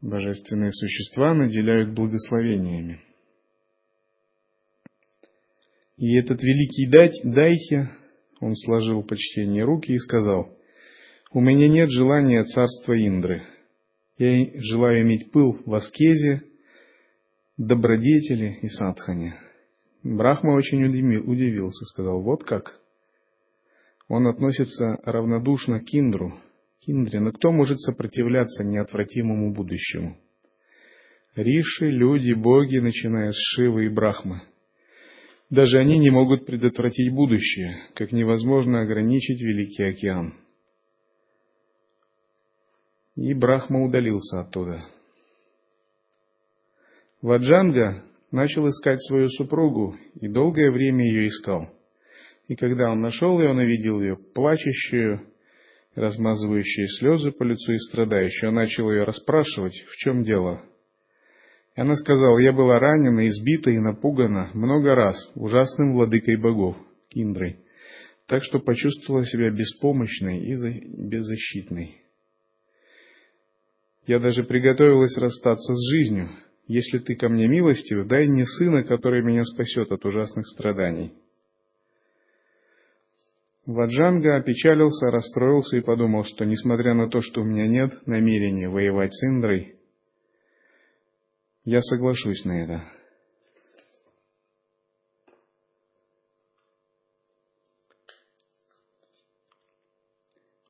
Божественные 0.02 0.72
существа 0.72 1.34
наделяют 1.34 1.94
благословениями. 1.94 3.00
И 5.96 6.16
этот 6.16 6.42
великий 6.42 6.88
дать, 6.90 7.20
Дайхи, 7.24 7.88
он 8.40 8.54
сложил 8.56 9.02
почтение 9.02 9.64
руки 9.64 9.92
и 9.92 9.98
сказал, 9.98 10.56
«У 11.32 11.40
меня 11.40 11.68
нет 11.68 11.90
желания 11.90 12.44
царства 12.44 12.92
Индры. 12.94 13.42
Я 14.18 14.46
желаю 14.60 15.02
иметь 15.02 15.30
пыл 15.30 15.60
в 15.64 15.74
аскезе, 15.74 16.42
добродетели 17.56 18.58
и 18.62 18.68
садхане». 18.68 19.36
Брахма 20.02 20.52
очень 20.52 20.84
удивился, 20.84 21.84
сказал, 21.86 22.22
«Вот 22.22 22.44
как?» 22.44 22.80
Он 24.08 24.26
относится 24.26 24.98
равнодушно 25.04 25.80
к 25.80 25.86
Индру, 25.92 26.38
Индре, 26.86 27.20
но 27.20 27.32
кто 27.32 27.50
может 27.50 27.80
сопротивляться 27.80 28.64
неотвратимому 28.64 29.54
будущему? 29.54 30.18
Риши, 31.34 31.90
люди, 31.90 32.32
боги, 32.32 32.78
начиная 32.78 33.30
с 33.30 33.36
Шивы 33.36 33.86
и 33.86 33.88
Брахмы. 33.88 34.42
Даже 35.50 35.78
они 35.78 35.98
не 35.98 36.10
могут 36.10 36.46
предотвратить 36.46 37.12
будущее, 37.12 37.88
как 37.94 38.12
невозможно 38.12 38.80
ограничить 38.80 39.40
Великий 39.40 39.84
океан. 39.84 40.34
И 43.16 43.32
Брахма 43.34 43.84
удалился 43.84 44.40
оттуда. 44.40 44.84
Ваджанга 47.22 48.04
начал 48.30 48.68
искать 48.68 49.02
свою 49.04 49.28
супругу 49.28 49.96
и 50.20 50.28
долгое 50.28 50.70
время 50.70 51.04
ее 51.06 51.28
искал– 51.28 51.70
и 52.48 52.56
когда 52.56 52.90
он 52.90 53.00
нашел 53.00 53.40
ее, 53.40 53.50
он 53.50 53.58
увидел 53.58 54.00
ее 54.00 54.16
плачущую, 54.16 55.26
размазывающую 55.94 56.86
слезы 56.98 57.30
по 57.32 57.42
лицу 57.42 57.72
и 57.72 57.78
страдающую. 57.78 58.50
Он 58.50 58.56
начал 58.56 58.90
ее 58.90 59.04
расспрашивать, 59.04 59.74
в 59.88 59.96
чем 59.96 60.24
дело. 60.24 60.62
И 61.76 61.80
она 61.80 61.94
сказала, 61.94 62.38
я 62.38 62.52
была 62.52 62.78
ранена, 62.78 63.28
избита 63.28 63.70
и 63.70 63.78
напугана 63.78 64.50
много 64.54 64.94
раз 64.94 65.16
ужасным 65.34 65.94
владыкой 65.94 66.36
богов, 66.36 66.76
Киндрой, 67.08 67.58
так 68.26 68.44
что 68.44 68.60
почувствовала 68.60 69.24
себя 69.26 69.50
беспомощной 69.50 70.38
и 70.40 70.54
беззащитной. 71.08 72.00
Я 74.06 74.20
даже 74.20 74.44
приготовилась 74.44 75.16
расстаться 75.16 75.74
с 75.74 75.90
жизнью. 75.90 76.30
Если 76.66 76.98
ты 76.98 77.16
ко 77.16 77.28
мне 77.28 77.48
милостив, 77.48 78.06
дай 78.06 78.28
мне 78.28 78.46
сына, 78.46 78.84
который 78.84 79.22
меня 79.22 79.44
спасет 79.44 79.90
от 79.90 80.04
ужасных 80.04 80.46
страданий. 80.46 81.12
Ваджанга 83.66 84.36
опечалился, 84.36 85.10
расстроился 85.10 85.78
и 85.78 85.80
подумал, 85.80 86.24
что, 86.24 86.44
несмотря 86.44 86.94
на 86.94 87.08
то, 87.08 87.20
что 87.20 87.40
у 87.40 87.44
меня 87.44 87.66
нет 87.66 88.06
намерения 88.06 88.68
воевать 88.68 89.12
с 89.12 89.24
Индрой, 89.24 89.73
я 91.64 91.80
соглашусь 91.80 92.44
на 92.44 92.62
это. 92.62 92.84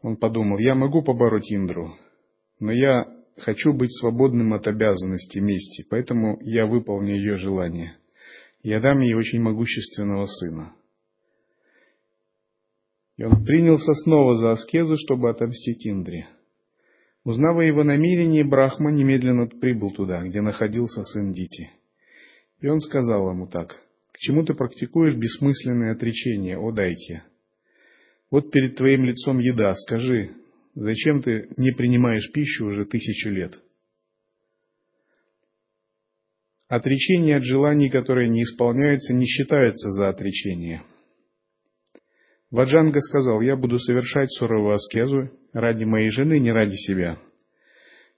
Он 0.03 0.17
подумал, 0.17 0.59
я 0.59 0.75
могу 0.75 1.03
побороть 1.03 1.51
Индру, 1.51 1.97
но 2.61 2.73
я 2.73 3.07
хочу 3.39 3.73
быть 3.73 3.91
свободным 3.99 4.53
от 4.53 4.67
обязанностей 4.67 5.41
мести, 5.41 5.87
поэтому 5.89 6.39
я 6.43 6.67
выполню 6.67 7.17
ее 7.17 7.39
желание. 7.39 7.97
Я 8.63 8.81
дам 8.81 9.01
ей 9.01 9.15
очень 9.15 9.41
могущественного 9.41 10.27
сына. 10.27 10.75
И 13.17 13.25
он 13.25 13.45
принялся 13.45 13.93
снова 13.95 14.35
за 14.35 14.53
аскезу, 14.53 14.97
чтобы 14.99 15.31
отомстить 15.31 15.87
Индре. 15.87 16.29
Узнав 17.25 17.57
о 17.57 17.65
его 17.65 17.85
намерении, 17.85 18.43
Брахма 18.43 18.93
немедленно 18.93 19.47
прибыл 19.47 19.93
туда, 19.93 20.23
где 20.23 20.43
находился 20.43 21.03
сын 21.05 21.33
Дити. 21.33 21.71
И 22.61 22.67
он 22.67 22.81
сказал 22.81 23.31
ему 23.31 23.47
так, 23.47 23.83
«К 24.13 24.19
чему 24.19 24.45
ты 24.45 24.53
практикуешь 24.53 25.17
бессмысленное 25.17 25.93
отречение, 25.93 26.59
о 26.59 26.71
Дайте? 26.71 27.25
Вот 28.31 28.51
перед 28.51 28.77
твоим 28.77 29.05
лицом 29.05 29.39
еда, 29.39 29.73
скажи, 29.75 30.35
зачем 30.75 31.23
ты 31.23 31.49
не 31.57 31.73
принимаешь 31.73 32.31
пищу 32.33 32.67
уже 32.67 32.85
тысячу 32.85 33.31
лет?» 33.31 33.59
Отречение 36.69 37.37
от 37.37 37.45
желаний, 37.45 37.89
которые 37.89 38.29
не 38.29 38.43
исполняются, 38.43 39.15
не 39.15 39.27
считается 39.27 39.91
за 39.91 40.11
отречение– 40.11 40.83
Ваджанга 42.55 43.01
сказал, 43.01 43.41
я 43.41 43.57
буду 43.57 43.81
совершать 43.81 44.31
суровую 44.31 44.75
аскезу 44.75 45.29
ради 45.53 45.83
моей 45.83 46.09
жены, 46.11 46.39
не 46.39 46.53
ради 46.53 46.77
себя. 46.77 47.19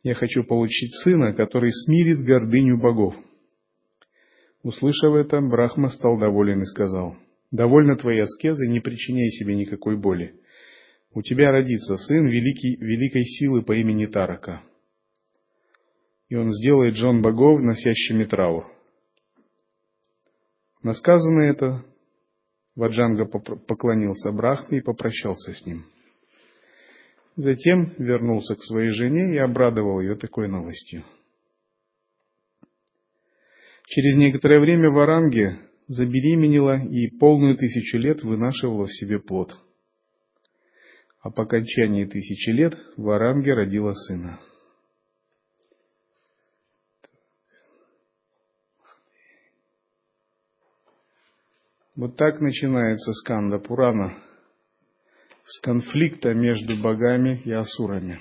Я 0.03 0.13
хочу 0.13 0.45
получить 0.45 0.93
сына, 0.97 1.33
который 1.33 1.73
смирит 1.73 2.19
гордыню 2.19 2.79
богов. 2.79 3.15
Услышав 4.63 5.15
это, 5.15 5.41
Брахма 5.41 5.89
стал 5.89 6.19
доволен 6.19 6.61
и 6.61 6.67
сказал, 6.67 7.17
«Довольно 7.51 7.97
твоей 7.97 8.25
аскезы, 8.25 8.67
не 8.67 8.81
причиняй 8.81 9.31
себе 9.31 9.57
никакой 9.57 9.97
боли. 9.97 10.39
У 11.15 11.23
тебя 11.23 11.51
родится 11.51 11.97
сын 11.97 12.27
великий, 12.27 12.77
великой 12.77 13.25
силы 13.25 13.63
по 13.63 13.73
имени 13.73 14.05
Тарака. 14.05 14.61
И 16.29 16.35
он 16.35 16.53
сделает 16.53 16.95
жен 16.95 17.23
богов, 17.23 17.63
носящими 17.63 18.25
траур». 18.25 18.67
На 20.83 20.93
сказанное 20.93 21.53
это 21.53 21.87
Ваджанга 22.77 23.25
поклонился 23.25 24.31
Брахме 24.31 24.79
и 24.79 24.83
попрощался 24.83 25.53
с 25.53 25.67
ним. 25.67 25.87
Затем 27.35 27.95
вернулся 27.99 28.55
к 28.55 28.63
своей 28.63 28.91
жене 28.91 29.35
и 29.35 29.39
обрадовал 29.39 30.01
ее 30.01 30.15
такой 30.15 30.49
новостью. 30.49 31.05
Через 33.87 34.17
некоторое 34.17 34.61
время 34.61 34.91
Варанги 34.91 35.59
забеременела 35.89 36.83
и 36.83 37.09
полную 37.19 37.57
тысячу 37.57 37.99
лет 37.99 38.23
вынашивала 38.23 38.87
в 38.87 38.93
себе 38.93 39.21
плод. 39.21 39.57
А 41.21 41.31
по 41.31 41.45
окончании 41.45 42.05
тысячи 42.05 42.51
лет 42.51 42.77
Варанги 42.97 43.51
родила 43.51 43.93
сына. 43.93 44.41
Вот 51.97 52.15
так 52.17 52.43
начинается 52.43 53.11
сканда 53.15 53.59
Пурана 53.59 54.19
с 55.47 55.59
конфликта 55.63 56.35
между 56.35 56.77
богами 56.77 57.41
и 57.43 57.51
асурами. 57.53 58.21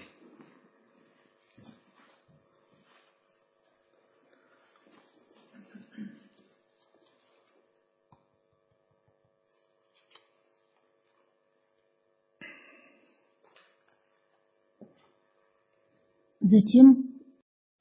Затем, 16.40 17.20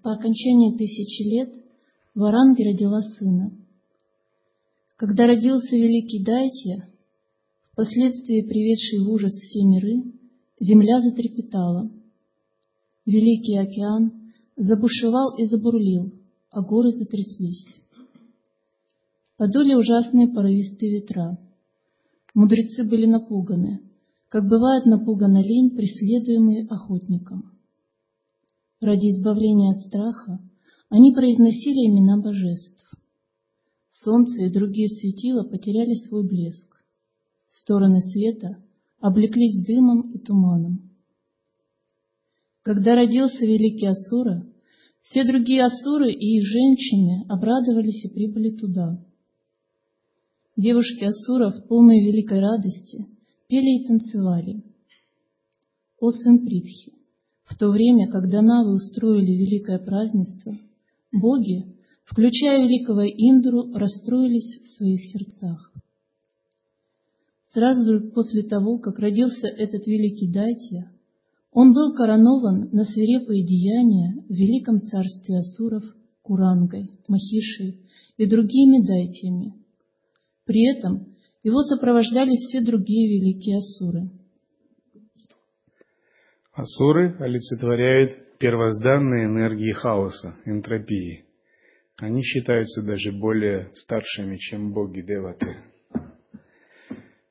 по 0.03 0.13
окончании 0.13 0.77
тысячи 0.77 1.23
лет, 1.23 1.55
Варанги 2.17 2.65
родила 2.65 3.01
сына– 3.03 3.53
Когда 4.97 5.27
родился 5.27 5.75
великий 5.75 6.23
Дайтья, 6.23 6.89
впоследствии 7.73 8.43
приведший 8.43 9.05
в 9.05 9.11
ужас 9.11 9.33
все 9.33 9.65
миры, 9.65 10.05
земля 10.61 11.01
затрепетала. 11.01 11.91
Великий 13.05 13.57
океан 13.57 14.33
забушевал 14.57 15.37
и 15.37 15.47
забурлил, 15.47 16.13
а 16.51 16.63
горы 16.63 16.93
затряслись. 16.93 17.75
Подули 19.37 19.75
ужасные 19.75 20.29
порывистые 20.29 21.01
ветра. 21.01 21.39
Мудрецы 22.33 22.85
были 22.85 23.07
напуганы, 23.07 23.81
как 24.29 24.49
бывает 24.49 24.87
напугана 24.87 25.43
лень, 25.43 25.77
преследуемый 25.77 26.67
охотником. 26.69 27.51
Ради 28.81 29.09
избавления 29.09 29.73
от 29.73 29.81
страха 29.81 30.39
они 30.89 31.13
произносили 31.13 31.89
имена 31.89 32.17
божеств. 32.21 32.85
Солнце 34.05 34.45
и 34.45 34.53
другие 34.53 34.89
светила 34.89 35.45
потеряли 35.45 35.95
свой 35.95 36.29
блеск. 36.29 36.85
Стороны 37.49 38.01
света 38.01 38.63
облеклись 39.01 39.65
дымом 39.65 40.13
и 40.13 40.19
туманом. 40.19 40.91
Когда 42.63 42.97
родился 42.97 43.47
великий 43.47 43.87
Асура, 43.87 44.47
все 45.01 45.25
другие 45.25 45.65
Асуры 45.65 46.13
и 46.13 46.39
их 46.39 46.47
женщины 46.47 47.25
обрадовались 47.29 48.05
и 48.05 48.13
прибыли 48.13 48.51
туда. 48.57 49.03
Девушки 50.57 51.05
Асуров, 51.05 51.67
полные 51.67 52.05
великой 52.05 52.41
радости, 52.41 53.07
пели 53.49 53.83
и 53.83 53.87
танцевали. 53.87 54.63
О 55.99 56.11
сын 56.11 56.45
Притхи! 56.45 56.93
В 57.45 57.57
то 57.57 57.71
время, 57.71 58.11
когда 58.11 58.43
Навы 58.43 58.75
устроили 58.75 59.33
великое 59.33 59.79
празднество, 59.79 60.57
боги, 61.13 61.74
включая 62.05 62.63
великого 62.63 63.05
Индру, 63.05 63.73
расстроились 63.75 64.59
в 64.61 64.77
своих 64.77 65.01
сердцах. 65.13 65.73
Сразу 67.53 67.85
же 67.85 68.11
после 68.11 68.43
того, 68.43 68.79
как 68.79 68.99
родился 68.99 69.47
этот 69.47 69.87
великий 69.87 70.31
Дайтья, 70.31 70.91
он 71.53 71.73
был 71.73 71.95
коронован 71.95 72.69
на 72.73 72.85
свирепые 72.85 73.45
деяния 73.45 74.25
в 74.29 74.33
великом 74.33 74.83
царстве 74.83 75.39
Асуров 75.39 75.85
Курангой, 76.23 76.91
Махишей 77.07 77.81
и 78.17 78.27
другими 78.27 78.85
дайтями. 78.85 79.55
При 80.45 80.77
этом 80.77 81.15
его 81.45 81.63
сопровождали 81.63 82.35
все 82.37 82.61
другие 82.61 83.21
великие 83.21 83.59
Асуры. 83.59 84.11
Асуры 86.55 87.17
олицетворяют 87.21 88.39
первозданные 88.39 89.27
энергии 89.27 89.73
хаоса, 89.73 90.35
энтропии. 90.45 91.24
Они 91.99 92.23
считаются 92.23 92.83
даже 92.83 93.13
более 93.13 93.71
старшими, 93.75 94.37
чем 94.37 94.73
боги 94.73 95.01
Деваты. 95.01 95.57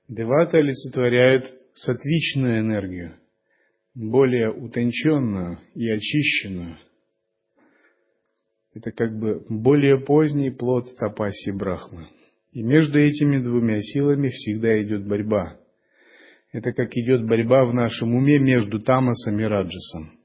Деваты 0.08 0.60
олицетворяют 0.60 1.52
сатвичную 1.74 2.60
энергию, 2.60 3.18
более 3.94 4.52
утонченную 4.52 5.60
и 5.76 5.90
очищенную. 5.90 6.78
Это 8.74 8.92
как 8.92 9.18
бы 9.20 9.46
более 9.50 10.00
поздний 10.00 10.50
плод 10.50 10.96
Тапаси 10.98 11.52
Брахмы. 11.52 12.08
И 12.52 12.62
между 12.64 13.00
этими 13.00 13.44
двумя 13.44 13.82
силами 13.82 14.30
всегда 14.30 14.82
идет 14.82 15.06
борьба. 15.08 15.60
Это 16.52 16.72
как 16.72 16.96
идет 16.96 17.28
борьба 17.28 17.66
в 17.66 17.74
нашем 17.74 18.16
уме 18.16 18.40
между 18.40 18.80
Тамасом 18.80 19.40
и 19.40 19.44
Раджасом. 19.44 20.23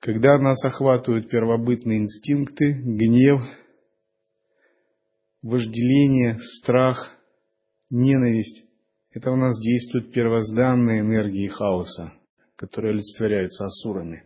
Когда 0.00 0.38
нас 0.38 0.64
охватывают 0.64 1.28
первобытные 1.28 1.98
инстинкты, 1.98 2.72
гнев, 2.72 3.40
вожделение, 5.42 6.38
страх, 6.38 7.16
ненависть, 7.90 8.64
это 9.12 9.32
у 9.32 9.36
нас 9.36 9.58
действуют 9.60 10.12
первозданные 10.12 11.00
энергии 11.00 11.48
хаоса, 11.48 12.12
которые 12.54 12.92
олицетворяются 12.92 13.64
асурами. 13.64 14.22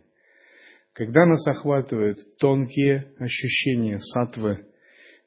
Когда 0.92 1.24
нас 1.24 1.46
охватывают 1.46 2.36
тонкие 2.36 3.14
ощущения 3.18 3.98
сатвы, 3.98 4.66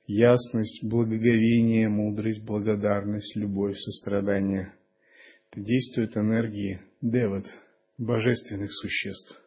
ясность, 0.05 0.84
благоговение, 0.84 1.89
мудрость, 1.89 2.43
благодарность, 2.43 3.36
любовь, 3.36 3.75
сострадание, 3.77 4.75
то 5.49 5.60
действуют 5.60 6.15
энергии 6.15 6.81
деват, 7.01 7.45
божественных 7.97 8.71
существ. 8.71 9.41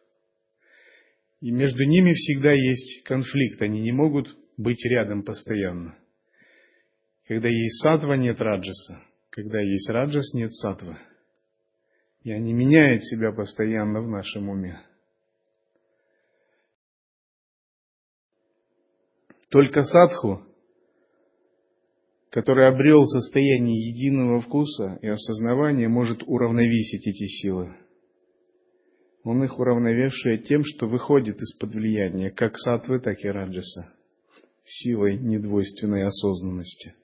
И 1.41 1.51
между 1.51 1.83
ними 1.85 2.11
всегда 2.11 2.51
есть 2.51 3.03
конфликт, 3.03 3.61
они 3.61 3.79
не 3.79 3.91
могут 3.91 4.35
быть 4.57 4.83
рядом 4.85 5.23
постоянно. 5.23 5.97
Когда 7.27 7.47
есть 7.47 7.81
сатва, 7.81 8.17
нет 8.17 8.41
раджаса. 8.41 9.03
Когда 9.29 9.61
есть 9.61 9.89
раджас, 9.89 10.33
нет 10.33 10.53
сатвы. 10.53 10.97
И 12.23 12.31
они 12.31 12.53
меняют 12.53 13.03
себя 13.05 13.31
постоянно 13.31 14.01
в 14.01 14.09
нашем 14.09 14.49
уме. 14.49 14.81
Только 19.49 19.83
садху, 19.83 20.43
который 22.29 22.67
обрел 22.67 23.05
состояние 23.05 23.89
единого 23.91 24.41
вкуса 24.41 24.99
и 25.01 25.07
осознавания, 25.07 25.87
может 25.87 26.21
уравновесить 26.25 27.07
эти 27.07 27.25
силы. 27.25 27.75
Он 29.23 29.43
их 29.43 29.59
уравновешивает 29.59 30.45
тем, 30.45 30.63
что 30.63 30.87
выходит 30.87 31.37
из-под 31.41 31.73
влияния 31.73 32.31
как 32.31 32.57
сатвы, 32.57 32.99
так 32.99 33.23
и 33.23 33.27
раджаса, 33.27 33.91
силой 34.65 35.19
недвойственной 35.19 36.03
осознанности. 36.03 36.95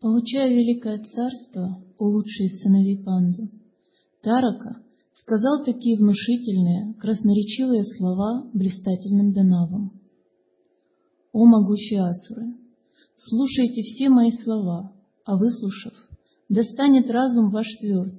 Получая 0.00 0.50
великое 0.50 0.98
царство, 0.98 1.82
у 1.98 2.04
лучшей 2.04 2.48
сыновей 2.48 3.02
Панду, 3.02 3.48
Тарака 4.22 4.82
сказал 5.14 5.64
такие 5.64 5.96
внушительные, 5.96 6.94
красноречивые 7.00 7.84
слова 7.84 8.48
блистательным 8.52 9.32
Данавам. 9.32 9.92
«О 11.32 11.44
могучие 11.44 12.02
асуры! 12.02 12.54
Слушайте 13.16 13.82
все 13.82 14.08
мои 14.08 14.30
слова, 14.30 14.92
а 15.24 15.36
выслушав, 15.36 15.94
достанет 16.48 17.10
разум 17.10 17.50
ваш 17.50 17.66
тверд, 17.80 18.14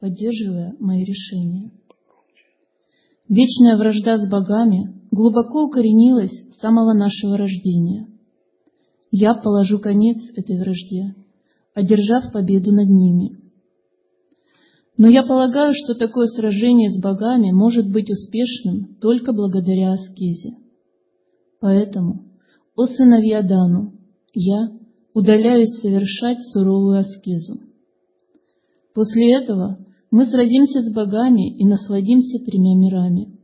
поддерживая 0.00 0.74
мои 0.80 1.04
решения. 1.04 1.70
Вечная 3.28 3.76
вражда 3.76 4.18
с 4.18 4.28
богами 4.28 5.00
глубоко 5.10 5.66
укоренилась 5.66 6.32
с 6.32 6.58
самого 6.58 6.94
нашего 6.94 7.36
рождения. 7.36 8.08
Я 9.12 9.34
положу 9.34 9.78
конец 9.78 10.18
этой 10.34 10.58
вражде, 10.58 11.14
одержав 11.74 12.32
победу 12.32 12.72
над 12.72 12.88
ними. 12.88 13.38
Но 14.96 15.08
я 15.08 15.22
полагаю, 15.22 15.72
что 15.74 15.94
такое 15.94 16.26
сражение 16.26 16.90
с 16.90 17.00
богами 17.00 17.52
может 17.52 17.90
быть 17.90 18.10
успешным 18.10 18.96
только 19.00 19.32
благодаря 19.32 19.92
аскезе. 19.92 20.56
Поэтому, 21.60 22.24
о 22.76 22.86
сыновья 22.86 23.42
Дану, 23.42 23.94
я 24.32 24.68
удаляюсь 25.14 25.80
совершать 25.80 26.38
суровую 26.52 27.00
аскезу. 27.00 27.60
После 28.94 29.34
этого 29.34 29.78
мы 30.10 30.26
сразимся 30.26 30.80
с 30.82 30.92
богами 30.92 31.56
и 31.56 31.64
насладимся 31.64 32.38
тремя 32.44 32.74
мирами. 32.74 33.38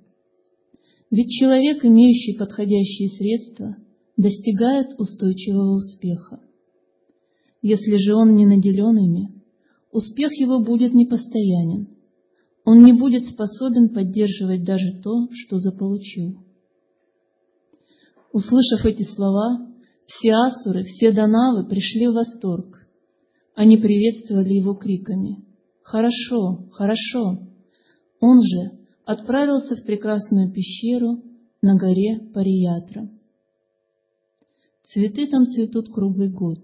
Ведь 1.10 1.30
человек, 1.30 1.84
имеющий 1.84 2.36
подходящие 2.36 3.10
средства, 3.10 3.76
достигает 4.16 4.98
устойчивого 4.98 5.76
успеха. 5.76 6.40
Если 7.62 7.96
же 7.96 8.14
он 8.14 8.34
не 8.34 8.46
наделен 8.46 8.96
ими, 8.96 9.42
успех 9.92 10.32
его 10.34 10.62
будет 10.64 10.92
непостоянен. 10.92 11.88
Он 12.64 12.82
не 12.84 12.92
будет 12.92 13.26
способен 13.26 13.90
поддерживать 13.90 14.64
даже 14.64 15.00
то, 15.02 15.28
что 15.30 15.58
заполучил. 15.58 16.38
Услышав 18.32 18.84
эти 18.84 19.04
слова, 19.04 19.68
все 20.06 20.32
асуры, 20.32 20.82
все 20.84 21.12
данавы 21.12 21.68
пришли 21.68 22.08
в 22.08 22.14
восторг. 22.14 22.88
Они 23.54 23.76
приветствовали 23.76 24.54
его 24.54 24.74
криками 24.74 25.45
«Хорошо, 25.86 26.66
хорошо!» 26.72 27.38
Он 28.20 28.42
же 28.42 28.78
отправился 29.04 29.76
в 29.76 29.84
прекрасную 29.84 30.52
пещеру 30.52 31.22
на 31.62 31.76
горе 31.76 32.18
Париятра. 32.34 33.08
Цветы 34.82 35.28
там 35.28 35.46
цветут 35.46 35.94
круглый 35.94 36.28
год. 36.28 36.58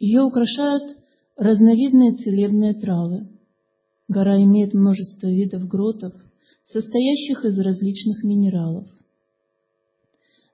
Ее 0.00 0.22
украшают 0.22 0.96
разновидные 1.36 2.16
целебные 2.16 2.74
травы. 2.74 3.28
Гора 4.08 4.42
имеет 4.42 4.74
множество 4.74 5.28
видов 5.28 5.68
гротов, 5.68 6.12
состоящих 6.72 7.44
из 7.44 7.56
различных 7.56 8.24
минералов. 8.24 8.88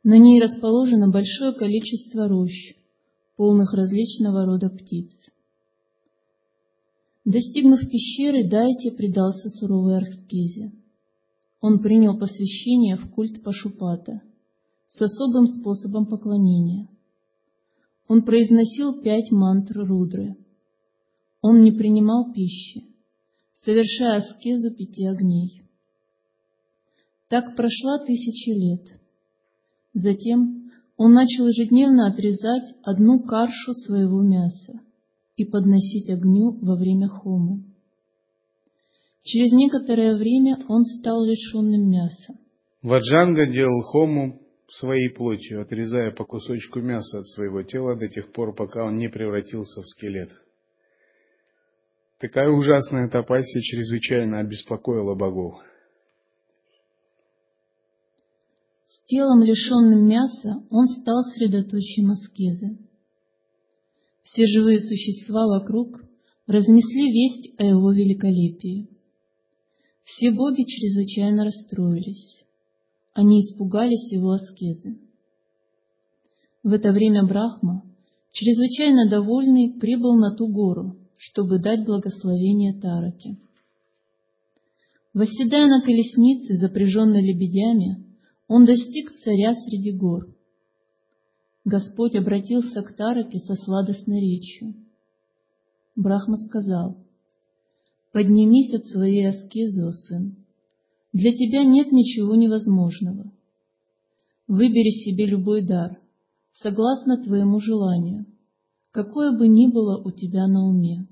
На 0.05 0.19
ней 0.19 0.39
расположено 0.39 1.11
большое 1.11 1.55
количество 1.55 2.29
рощ, 2.29 2.75
полных 3.37 3.73
различного 3.73 4.45
рода 4.45 4.69
птиц. 4.69 5.18
Достигнув 7.29 7.81
пещеры, 7.91 8.49
Дайте 8.49 8.91
предался 8.91 9.51
суровой 9.51 9.99
аскезе. 9.99 10.73
Он 11.61 11.83
принял 11.83 12.19
посвящение 12.19 12.97
в 12.97 13.11
культ 13.11 13.43
Пашупата, 13.43 14.23
с 14.89 15.03
особым 15.03 15.47
способом 15.47 16.07
поклонения. 16.07 16.89
Он 18.09 18.23
произносил 18.23 19.03
пять 19.03 19.31
мантр 19.31 19.81
Рудры. 19.81 20.39
Он 21.43 21.63
не 21.63 21.71
принимал 21.71 22.33
пищи, 22.33 22.87
совершая 23.59 24.21
аскезу 24.21 24.75
пяти 24.75 25.05
огней. 25.05 25.65
Так 27.29 27.57
прошла 27.57 27.99
тысячи 28.07 28.49
лет. 28.49 28.87
Затем 29.93 30.71
он 30.97 31.13
начал 31.13 31.47
ежедневно 31.47 32.11
отрезать 32.11 32.75
одну 32.85 33.21
каршу 33.21 33.75
своего 33.75 34.23
мяса 34.23 34.81
и 35.39 35.45
подносить 35.45 36.11
огню 36.11 36.59
во 36.61 36.75
время 36.77 37.09
хомы. 37.09 37.63
Через 39.23 39.53
некоторое 39.53 40.17
время 40.17 40.59
он 40.69 40.85
стал 40.85 41.25
лишенным 41.25 41.89
мяса. 41.89 42.35
Ваджанга 42.83 43.47
делал 43.47 43.83
хому 43.83 44.41
своей 44.69 45.11
плотью, 45.11 45.63
отрезая 45.63 46.11
по 46.11 46.25
кусочку 46.25 46.81
мяса 46.81 47.21
от 47.21 47.27
своего 47.29 47.63
тела 47.63 47.97
до 47.97 48.09
тех 48.09 48.33
пор, 48.33 48.55
пока 48.55 48.85
он 48.85 48.97
не 48.97 49.09
превратился 49.09 49.81
в 49.81 49.87
скелет. 49.87 50.31
Такая 52.19 52.51
ужасная 52.51 53.09
тапасия 53.09 53.63
чрезвычайно 53.63 54.41
обеспокоила 54.41 55.15
богов. 55.15 55.61
С 58.87 59.05
телом, 59.07 59.45
лишенным 59.45 60.05
мяса, 60.05 60.65
он 60.71 60.89
стал 60.89 61.23
средоточием 61.35 62.11
аскезы. 62.11 62.88
Все 64.31 64.47
живые 64.47 64.81
существа 64.81 65.47
вокруг 65.47 66.03
разнесли 66.47 67.11
весть 67.11 67.59
о 67.59 67.65
его 67.65 67.93
великолепии. 67.93 68.89
Все 70.05 70.31
боги 70.31 70.65
чрезвычайно 70.65 71.45
расстроились. 71.45 72.45
Они 73.15 73.41
испугались 73.41 74.13
его 74.13 74.33
аскезы. 74.33 74.99
В 76.63 76.73
это 76.73 76.93
время 76.93 77.27
Брахма, 77.27 77.83
чрезвычайно 78.33 79.09
довольный, 79.09 79.79
прибыл 79.81 80.17
на 80.19 80.37
ту 80.37 80.49
гору, 80.49 80.97
чтобы 81.17 81.59
дать 81.59 81.85
благословение 81.87 82.79
Тараке. 82.79 83.39
Восседая 85.15 85.69
на 85.69 85.81
колеснице, 85.81 86.57
запряженной 86.59 87.23
лебедями, 87.23 88.05
он 88.47 88.67
достиг 88.67 89.13
царя 89.25 89.55
среди 89.55 89.93
гор. 89.93 90.29
Господь 91.69 92.17
обратился 92.17 92.81
к 92.83 92.97
Тараке 92.97 93.41
со 93.41 93.55
сладостной 93.55 94.21
речью. 94.21 94.75
Брахма 95.97 96.39
сказал, 96.39 96.97
Поднимись 98.11 98.73
от 98.73 98.87
своей 98.87 99.29
аскезы, 99.29 99.85
о 99.85 99.93
сын. 99.93 100.37
Для 101.13 101.31
тебя 101.33 101.65
нет 101.65 101.93
ничего 101.93 102.37
невозможного. 102.37 103.31
Выбери 104.47 104.89
себе 105.05 105.27
любой 105.27 105.61
дар, 105.61 105.99
согласно 106.55 107.23
твоему 107.23 107.61
желанию, 107.61 108.25
какое 108.91 109.37
бы 109.37 109.47
ни 109.47 109.71
было 109.71 110.03
у 110.03 110.11
тебя 110.11 110.47
на 110.47 110.67
уме. 110.67 111.07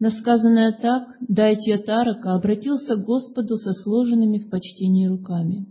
На 0.00 0.10
сказанное 0.12 0.72
так, 0.80 1.14
Дайтья 1.20 1.76
Тарака 1.76 2.32
обратился 2.32 2.96
к 2.96 3.04
Господу 3.04 3.56
со 3.56 3.74
сложенными 3.74 4.38
в 4.38 4.48
почтении 4.48 5.06
руками. 5.06 5.66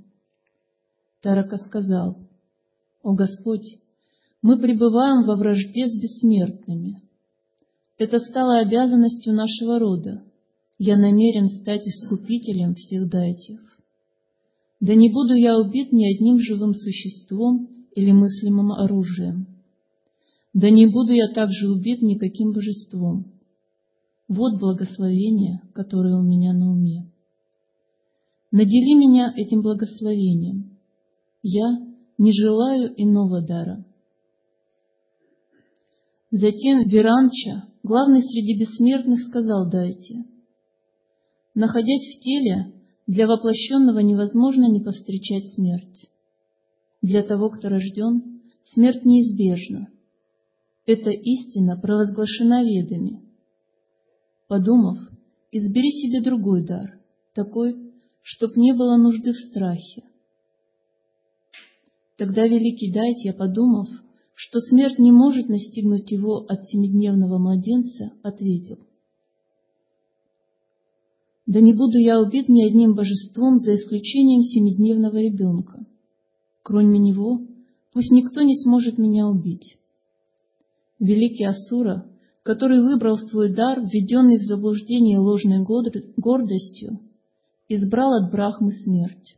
Тарака 1.23 1.57
сказал, 1.57 2.26
«О 3.07 3.13
Господь, 3.13 3.79
мы 4.41 4.59
пребываем 4.59 5.25
во 5.25 5.37
вражде 5.37 5.87
с 5.87 5.97
бессмертными, 5.97 7.01
это 7.97 8.19
стало 8.19 8.57
обязанностью 8.57 9.33
нашего 9.33 9.79
рода. 9.79 10.25
Я 10.77 10.97
намерен 10.97 11.47
стать 11.47 11.87
искупителем 11.87 12.75
всех 12.75 13.09
дайтев. 13.09 13.61
Да 14.81 14.93
не 14.93 15.09
буду 15.09 15.35
я 15.35 15.57
убит 15.57 15.93
ни 15.93 16.05
одним 16.05 16.41
живым 16.41 16.73
существом 16.75 17.69
или 17.95 18.11
мыслимым 18.11 18.73
оружием. 18.73 19.47
Да 20.53 20.69
не 20.69 20.85
буду 20.87 21.13
я 21.13 21.29
также 21.29 21.71
убит 21.71 22.01
никаким 22.01 22.51
божеством. 22.51 23.31
Вот 24.27 24.59
благословение, 24.59 25.61
которое 25.73 26.17
у 26.17 26.23
меня 26.23 26.51
на 26.51 26.69
уме. 26.73 27.09
Надели 28.51 28.95
меня 28.95 29.31
этим 29.33 29.61
благословением. 29.61 30.77
Я 31.41 31.86
не 32.17 32.31
желаю 32.33 32.93
иного 32.95 33.41
дара. 33.41 33.85
Затем 36.31 36.87
Веранча, 36.87 37.67
главный 37.83 38.21
среди 38.21 38.59
бессмертных, 38.59 39.21
сказал 39.21 39.69
Дайте, 39.69 40.25
«Находясь 41.53 42.17
в 42.17 42.19
теле, 42.21 42.73
для 43.07 43.25
воплощенного 43.25 43.99
невозможно 43.99 44.69
не 44.69 44.81
повстречать 44.83 45.53
смерть. 45.53 46.09
Для 47.01 47.23
того, 47.23 47.49
кто 47.49 47.69
рожден, 47.69 48.41
смерть 48.63 49.05
неизбежна. 49.05 49.87
Эта 50.85 51.09
истина 51.11 51.77
провозглашена 51.79 52.63
ведами. 52.63 53.21
Подумав, 54.47 54.97
избери 55.51 55.89
себе 55.91 56.21
другой 56.21 56.65
дар, 56.65 56.99
такой, 57.33 57.93
чтоб 58.21 58.55
не 58.57 58.73
было 58.73 58.97
нужды 58.97 59.31
в 59.31 59.37
страхе. 59.37 60.03
Тогда 62.17 62.47
великий 62.47 62.91
Дайтья, 62.91 63.31
подумав, 63.33 63.87
что 64.33 64.59
смерть 64.59 64.97
не 64.97 65.11
может 65.11 65.49
настигнуть 65.49 66.11
его 66.11 66.45
от 66.47 66.65
семидневного 66.65 67.37
младенца, 67.37 68.11
ответил. 68.23 68.79
Да 71.45 71.61
не 71.61 71.73
буду 71.73 71.97
я 71.97 72.19
убит 72.19 72.49
ни 72.49 72.63
одним 72.63 72.95
божеством, 72.95 73.59
за 73.59 73.75
исключением 73.75 74.41
семидневного 74.41 75.17
ребенка. 75.17 75.85
Кроме 76.63 76.99
него, 76.99 77.39
пусть 77.93 78.11
никто 78.11 78.41
не 78.41 78.55
сможет 78.57 78.97
меня 78.97 79.27
убить. 79.27 79.77
Великий 80.99 81.45
Асура, 81.45 82.05
который 82.43 82.81
выбрал 82.81 83.17
свой 83.17 83.53
дар, 83.53 83.79
введенный 83.79 84.39
в 84.39 84.43
заблуждение 84.43 85.19
ложной 85.19 85.63
гордостью, 85.63 86.99
избрал 87.69 88.13
от 88.13 88.31
Брахмы 88.31 88.73
смерть. 88.73 89.35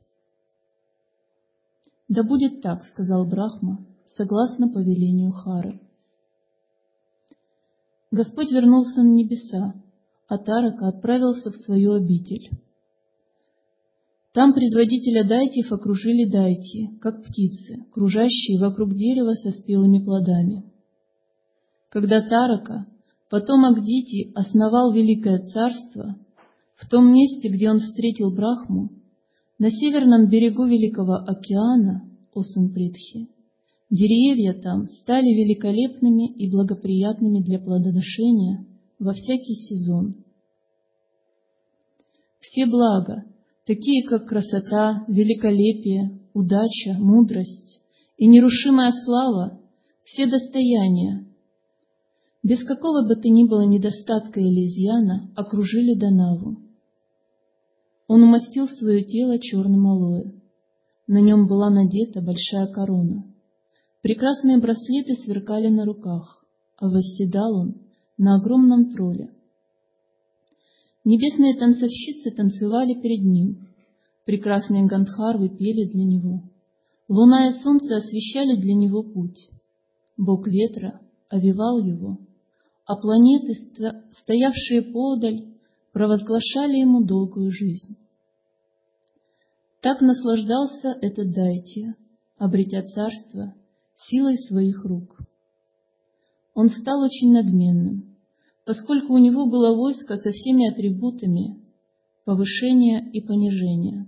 «Да 2.10 2.24
будет 2.24 2.62
так»,— 2.62 2.84
сказал 2.92 3.26
Брахма, 3.26 3.86
согласно 4.18 4.68
повелению 4.68 5.32
Хары. 5.32 5.80
Господь 8.12 8.52
вернулся 8.52 9.04
на 9.04 9.14
небеса, 9.14 9.76
а 10.28 10.38
Тарака 10.40 10.88
отправился 10.88 11.52
в 11.52 11.56
свою 11.58 11.94
обитель. 11.94 12.50
Там 14.34 14.54
предводителя 14.54 15.28
дайтев 15.28 15.72
окружили 15.72 16.30
дайти, 16.30 16.98
как 17.00 17.24
птицы, 17.24 17.86
кружащие 17.92 18.60
вокруг 18.60 18.96
дерева 18.96 19.34
со 19.34 19.52
спелыми 19.52 20.04
плодами. 20.04 20.64
Когда 21.90 22.22
Тарака, 22.22 22.88
потомок 23.30 23.84
Дити, 23.84 24.32
основал 24.34 24.94
Великое 24.94 25.40
Царство, 25.40 26.16
в 26.76 26.88
том 26.90 27.12
месте, 27.14 27.50
где 27.50 27.70
он 27.70 27.80
встретил 27.80 28.34
Брахму, 28.34 28.90
на 29.60 29.70
северном 29.70 30.30
берегу 30.30 30.66
Великого 30.66 31.16
океана, 31.16 32.10
о 32.34 32.42
сын 32.42 32.74
Притхи, 32.74 33.28
Деревья 33.90 34.54
там 34.54 34.88
стали 34.88 35.26
великолепными 35.26 36.32
и 36.32 36.50
благоприятными 36.50 37.42
для 37.42 37.60
плодоношения 37.60 38.66
во 39.00 39.14
всякий 39.14 39.56
сезон. 39.56 40.16
Все 42.40 42.68
блага, 42.68 43.26
такие 43.66 44.08
как 44.08 44.28
красота, 44.28 45.06
великолепие, 45.08 46.20
удача, 46.34 46.94
мудрость 47.00 47.82
и 48.18 48.28
нерушимая 48.28 48.92
слава, 49.04 49.60
все 50.04 50.28
достояния, 50.28 51.26
без 52.44 52.64
какого 52.64 53.08
бы 53.08 53.16
то 53.16 53.28
ни 53.28 53.48
было 53.48 53.66
недостатка 53.66 54.40
или 54.40 54.68
изъяна, 54.68 55.32
окружили 55.36 56.00
Данаву. 56.00 56.69
Он 58.10 58.24
умастил 58.24 58.68
свое 58.68 59.04
тело 59.04 59.38
черным 59.38 59.86
алоэ. 59.86 60.32
На 61.06 61.22
нем 61.22 61.48
была 61.48 61.70
надета 61.70 62.22
большая 62.22 62.66
корона. 62.66 63.24
Прекрасные 64.02 64.60
браслеты 64.60 65.14
сверкали 65.24 65.68
на 65.68 65.86
руках, 65.86 66.44
а 66.78 66.90
восседал 66.90 67.56
он 67.56 67.76
на 68.18 68.38
огромном 68.38 68.90
тролле. 68.90 69.30
Небесные 71.06 71.56
танцовщицы 71.60 72.32
танцевали 72.32 72.96
перед 73.00 73.24
ним, 73.24 73.68
прекрасные 74.26 74.88
гандхарвы 74.88 75.50
пели 75.50 75.88
для 75.88 76.04
него, 76.04 76.42
луна 77.08 77.52
и 77.52 77.62
солнце 77.62 77.98
освещали 77.98 78.60
для 78.60 78.74
него 78.74 79.04
путь, 79.04 79.52
бог 80.18 80.48
ветра 80.48 81.00
овивал 81.30 81.78
его, 81.86 82.18
а 82.86 82.96
планеты, 82.96 83.54
стоявшие 84.24 84.82
подаль, 84.82 85.50
провозглашали 85.94 86.78
ему 86.78 87.06
долгую 87.06 87.52
жизнь. 87.52 87.99
Так 89.82 90.02
наслаждался 90.02 90.98
этот 91.02 91.34
Дайтия, 91.34 91.96
обретя 92.38 92.84
царство 92.84 93.54
силой 94.08 94.38
своих 94.38 94.84
рук. 94.86 95.18
Он 96.54 96.70
стал 96.70 97.02
очень 97.02 97.32
надменным, 97.32 98.18
поскольку 98.66 99.14
у 99.14 99.18
него 99.18 99.50
было 99.50 99.76
войско 99.76 100.18
со 100.18 100.32
всеми 100.32 100.70
атрибутами 100.72 101.64
повышения 102.26 103.10
и 103.12 103.22
понижения. 103.22 104.08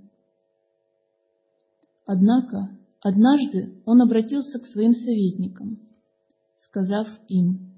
Однако 2.06 2.78
Однажды 3.02 3.82
он 3.86 4.02
обратился 4.02 4.60
к 4.60 4.68
своим 4.68 4.94
советникам, 4.94 5.80
сказав 6.60 7.08
им, 7.28 7.71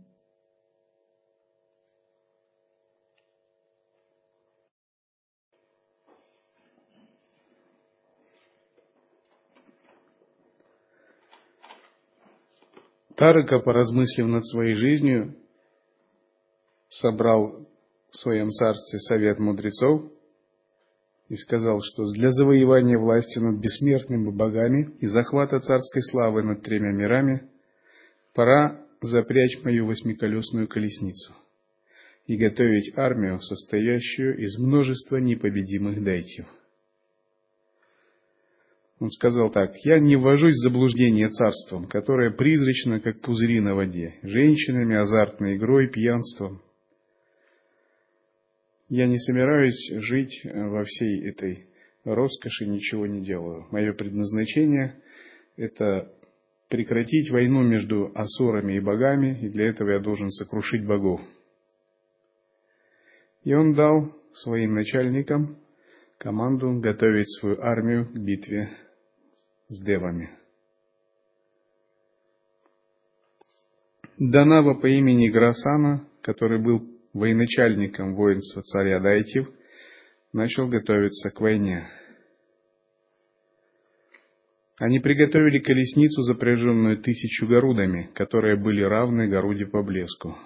Тарака, 13.15 13.59
поразмыслив 13.59 14.27
над 14.27 14.45
своей 14.45 14.75
жизнью, 14.75 15.35
собрал 16.89 17.67
в 18.09 18.15
своем 18.15 18.49
царстве 18.49 18.99
совет 18.99 19.39
мудрецов 19.39 20.11
и 21.29 21.35
сказал, 21.35 21.79
что 21.81 22.05
для 22.11 22.29
завоевания 22.29 22.97
власти 22.97 23.39
над 23.39 23.59
бессмертными 23.59 24.29
богами 24.29 24.95
и 24.99 25.07
захвата 25.07 25.59
царской 25.59 26.01
славы 26.03 26.43
над 26.43 26.61
тремя 26.63 26.91
мирами 26.91 27.49
пора 28.33 28.85
запрячь 29.01 29.63
мою 29.63 29.87
восьмиколесную 29.87 30.67
колесницу 30.67 31.33
и 32.27 32.37
готовить 32.37 32.97
армию, 32.97 33.39
состоящую 33.39 34.37
из 34.37 34.57
множества 34.57 35.17
непобедимых 35.17 36.03
дайтев. 36.03 36.47
Он 39.03 39.09
сказал 39.09 39.51
так, 39.51 39.75
«Я 39.83 39.99
не 39.99 40.15
ввожусь 40.15 40.53
в 40.53 40.63
заблуждение 40.63 41.27
царством, 41.27 41.87
которое 41.87 42.31
призрачно, 42.31 43.01
как 43.01 43.19
пузыри 43.19 43.59
на 43.59 43.75
воде, 43.75 44.15
женщинами, 44.23 44.95
азартной 44.95 45.57
игрой, 45.57 45.89
пьянством, 45.89 46.61
я 48.87 49.05
не 49.05 49.17
собираюсь 49.17 49.91
жить 50.05 50.45
э, 50.45 50.67
во 50.69 50.85
всей 50.85 51.27
этой 51.27 51.67
роскоши, 52.05 52.65
ничего 52.65 53.05
не 53.05 53.21
делаю. 53.21 53.67
Мое 53.71 53.91
предназначение– 53.91 54.95
это 55.57 56.09
прекратить 56.69 57.29
войну 57.29 57.61
между 57.61 58.09
асурами 58.15 58.77
и 58.77 58.79
богами, 58.79 59.37
и 59.41 59.49
для 59.49 59.67
этого 59.67 59.89
я 59.89 59.99
должен 59.99 60.29
сокрушить 60.29 60.85
богов. 60.85 61.19
И 63.43 63.53
он 63.53 63.73
дал 63.73 64.15
своим 64.31 64.75
начальникам 64.75 65.57
команду 66.19 66.79
готовить 66.79 67.29
свою 67.41 67.59
армию 67.59 68.05
к 68.05 68.17
битве 68.17 68.69
с 69.73 69.83
девами. 69.83 70.29
Данава 74.19 74.79
по 74.79 74.87
имени 74.87 75.29
Грасана, 75.29 76.07
который 76.21 76.61
был 76.61 76.87
военачальником 77.13 78.15
воинства 78.15 78.61
царя 78.61 78.99
Дайтив, 78.99 79.49
начал 80.31 80.67
готовиться 80.67 81.31
к 81.31 81.41
войне. 81.41 81.87
Они 84.79 84.99
приготовили 84.99 85.59
колесницу, 85.59 86.21
запряженную 86.21 87.01
тысячу 87.01 87.47
горудами, 87.47 88.09
которые 88.13 88.55
были 88.55 88.81
равны 88.81 89.27
горуде 89.27 89.65
по 89.65 89.83
блеску. 89.83 90.37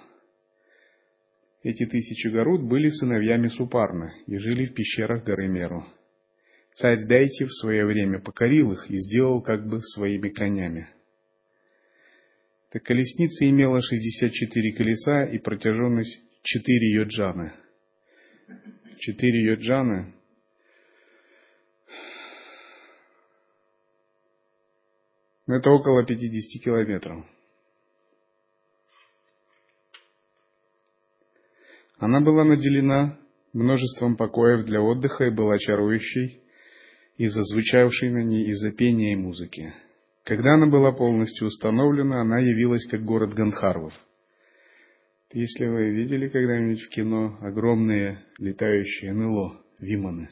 Эти 1.62 1.86
тысячи 1.86 2.28
горуд 2.28 2.62
были 2.62 2.88
сыновьями 2.88 3.48
Супарна 3.48 4.12
и 4.26 4.36
жили 4.38 4.66
в 4.66 4.74
пещерах 4.74 5.24
горы 5.24 5.48
Меру. 5.48 5.86
Царь 6.78 7.06
Дайтив 7.06 7.48
в 7.48 7.60
свое 7.60 7.84
время 7.84 8.20
покорил 8.20 8.72
их 8.72 8.88
и 8.88 8.98
сделал 8.98 9.42
как 9.42 9.66
бы 9.66 9.82
своими 9.82 10.28
конями. 10.28 10.88
Эта 12.70 12.78
колесница 12.78 13.50
имела 13.50 13.82
64 13.82 14.76
колеса 14.76 15.24
и 15.24 15.38
протяженность 15.38 16.20
четыре 16.42 17.00
йоджаны. 17.00 17.52
Четыре 18.98 19.44
йоджаны 19.46 20.14
это 25.48 25.70
около 25.70 26.06
50 26.06 26.62
километров. 26.62 27.26
Она 31.96 32.20
была 32.20 32.44
наделена 32.44 33.18
множеством 33.52 34.16
покоев 34.16 34.64
для 34.64 34.80
отдыха 34.80 35.24
и 35.24 35.30
была 35.30 35.58
чарующей 35.58 36.44
из-за 37.18 37.42
звучавшей 37.42 38.10
на 38.10 38.22
ней 38.22 38.48
из-за 38.48 38.72
пения 38.72 39.12
и 39.12 39.16
музыки. 39.16 39.74
Когда 40.24 40.54
она 40.54 40.66
была 40.66 40.92
полностью 40.92 41.48
установлена, 41.48 42.22
она 42.22 42.38
явилась 42.38 42.86
как 42.86 43.04
город 43.04 43.34
Ганхарвов– 43.34 43.92
если 45.32 45.66
вы 45.66 45.90
видели 45.90 46.28
когда-нибудь 46.28 46.80
в 46.80 46.88
кино 46.88 47.36
огромные 47.42 48.24
летающие 48.38 49.12
НЛО, 49.12 49.62
виманы, 49.78 50.30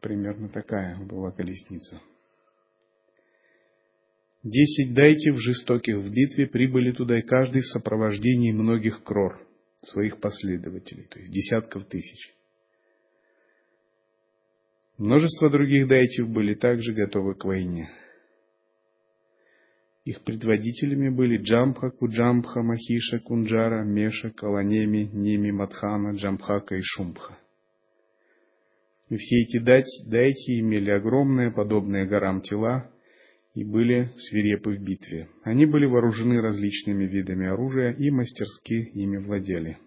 примерно 0.00 0.48
такая 0.48 0.96
была 1.04 1.32
колесница. 1.32 2.00
Десять 4.44 4.94
дайтев, 4.94 5.40
жестоких 5.40 5.96
в 5.96 6.10
битве, 6.12 6.46
прибыли 6.46 6.92
туда, 6.92 7.18
и 7.18 7.22
каждый 7.22 7.62
в 7.62 7.66
сопровождении 7.66 8.52
многих 8.52 9.02
крор, 9.02 9.44
своих 9.84 10.20
последователей, 10.20 11.08
то 11.10 11.18
есть 11.18 11.32
десятков 11.32 11.86
тысяч. 11.86 12.32
Множество 14.98 15.50
других 15.50 15.88
дайтев 15.88 16.28
были 16.28 16.54
также 16.54 16.92
готовы 16.92 17.34
к 17.34 17.44
войне– 17.44 17.90
их 20.04 20.20
предводителями 20.22 21.08
были 21.08 21.38
Джамха, 21.38 21.90
Куджамбха, 21.90 22.62
Махиша, 22.62 23.20
Кунджара, 23.20 23.84
Меша, 23.84 24.30
Каланеми, 24.30 25.08
Ними, 25.12 25.50
Мадхана, 25.50 26.14
Джамбхака 26.14 26.76
и 26.76 26.82
Шумбха. 26.82 27.38
И 29.08 29.16
все 29.16 29.42
эти 29.42 29.58
дайти 29.58 30.60
имели 30.60 30.90
огромные, 30.90 31.50
подобные 31.50 32.06
горам 32.06 32.42
тела, 32.42 32.90
и 33.54 33.64
были 33.64 34.12
свирепы 34.18 34.72
в 34.72 34.82
битве. 34.82 35.28
Они 35.42 35.64
были 35.64 35.86
вооружены 35.86 36.40
различными 36.42 37.04
видами 37.04 37.46
оружия 37.46 37.92
и 37.92 38.10
мастерски 38.10 38.90
ими 38.94 39.16
владели. 39.16 39.78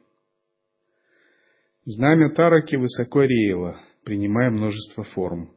Знамя 1.86 2.30
Тараки 2.32 2.76
высоко 2.76 3.22
реяло, 3.22 3.80
принимая 4.08 4.50
множество 4.50 5.04
форм. 5.04 5.54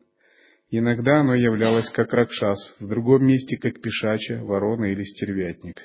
Иногда 0.70 1.20
оно 1.20 1.36
являлось 1.36 1.88
как 1.90 2.12
ракшас, 2.12 2.74
в 2.80 2.88
другом 2.88 3.24
месте 3.24 3.56
как 3.56 3.80
пешача, 3.80 4.42
ворона 4.42 4.86
или 4.86 5.04
стервятник. 5.04 5.80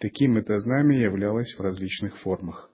Таким 0.00 0.36
это 0.36 0.58
знамя 0.58 0.98
являлось 0.98 1.54
в 1.56 1.60
различных 1.62 2.18
формах. 2.18 2.70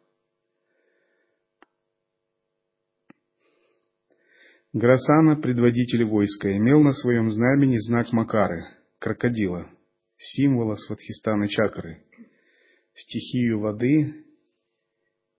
Грасана, 4.72 5.36
предводитель 5.36 6.06
войска, 6.06 6.50
имел 6.56 6.80
на 6.80 6.92
своем 6.92 7.30
знамени 7.30 7.78
знак 7.78 8.10
Макары, 8.10 8.64
крокодила, 8.98 9.70
символа 10.16 10.74
сватхистана 10.74 11.48
чакры, 11.48 12.02
стихию 12.94 13.60
воды 13.60 14.24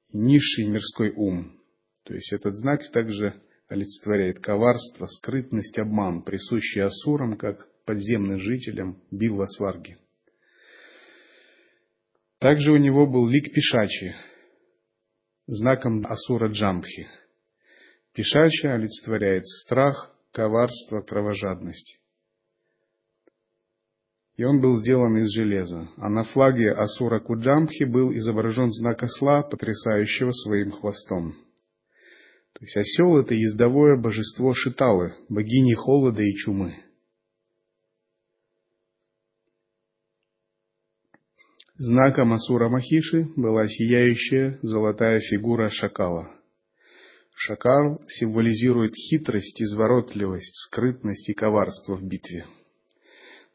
и 0.08 0.18
низший 0.18 0.68
мирской 0.68 1.12
ум. 1.12 1.60
То 2.06 2.14
есть 2.14 2.32
этот 2.32 2.56
знак 2.56 2.90
также 2.94 3.42
олицетворяет 3.72 4.40
коварство, 4.40 5.06
скрытность, 5.06 5.80
обман, 5.80 6.24
присущий 6.24 6.82
асурам, 6.82 7.38
как 7.38 7.68
подземным 7.86 8.40
жителям 8.40 9.02
Билвасварги. 9.12 9.98
Также 12.40 12.72
у 12.72 12.78
него 12.78 13.08
был 13.08 13.28
лик 13.28 13.54
Пишачи, 13.54 14.14
знаком 15.48 16.06
Асура 16.06 16.50
Джамбхи. 16.50 17.08
Пишачи 18.14 18.68
олицетворяет 18.68 19.48
страх, 19.48 20.14
коварство, 20.34 21.02
кровожадность. 21.02 21.98
И 24.36 24.44
он 24.44 24.60
был 24.60 24.80
сделан 24.80 25.18
из 25.18 25.32
железа. 25.34 25.90
А 25.98 26.10
на 26.10 26.24
флаге 26.24 26.72
Асура 26.72 27.20
Куджамбхи 27.20 27.84
был 27.84 28.12
изображен 28.18 28.70
знак 28.72 29.04
осла, 29.04 29.44
потрясающего 29.44 30.32
своим 30.32 30.72
хвостом. 30.72 31.36
То 32.62 32.66
есть 32.66 32.78
осел 32.78 33.18
это 33.18 33.34
ездовое 33.34 34.00
божество 34.00 34.54
Шиталы, 34.54 35.16
богини 35.30 35.74
холода 35.74 36.22
и 36.22 36.32
чумы. 36.36 36.76
Знаком 41.74 42.34
Асура 42.34 42.70
Махиши 42.70 43.24
была 43.36 43.68
сияющая 43.68 44.60
золотая 44.62 45.22
фигура 45.22 45.72
шакала. 45.72 46.30
Шакал 47.34 48.00
символизирует 48.08 48.94
хитрость, 48.94 49.60
изворотливость, 49.60 50.56
скрытность 50.68 51.30
и 51.30 51.34
коварство 51.34 51.96
в 51.96 52.04
битве. 52.04 52.46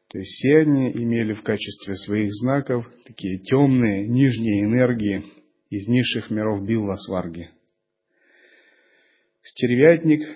То 0.09 0.17
есть 0.17 0.31
все 0.31 0.57
они 0.57 0.91
имели 0.91 1.31
в 1.31 1.43
качестве 1.43 1.95
своих 1.95 2.33
знаков 2.33 2.85
такие 3.05 3.39
темные, 3.39 4.05
нижние 4.05 4.65
энергии 4.65 5.23
из 5.69 5.87
низших 5.87 6.29
миров 6.29 6.67
Билла-Сварги– 6.67 7.51
Стервятник 9.51 10.27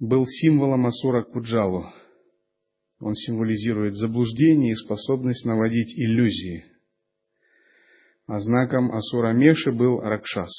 был 0.00 0.26
символом 0.26 0.86
Асура 0.86 1.22
Куджалу. 1.22 1.84
Он 2.98 3.14
символизирует 3.14 3.94
заблуждение 3.94 4.72
и 4.72 4.76
способность 4.76 5.44
наводить 5.44 5.96
иллюзии. 5.96 6.64
А 8.26 8.40
знаком 8.40 8.90
Асура 8.90 9.32
Меши 9.32 9.70
был 9.70 10.00
Ракшас. 10.00 10.50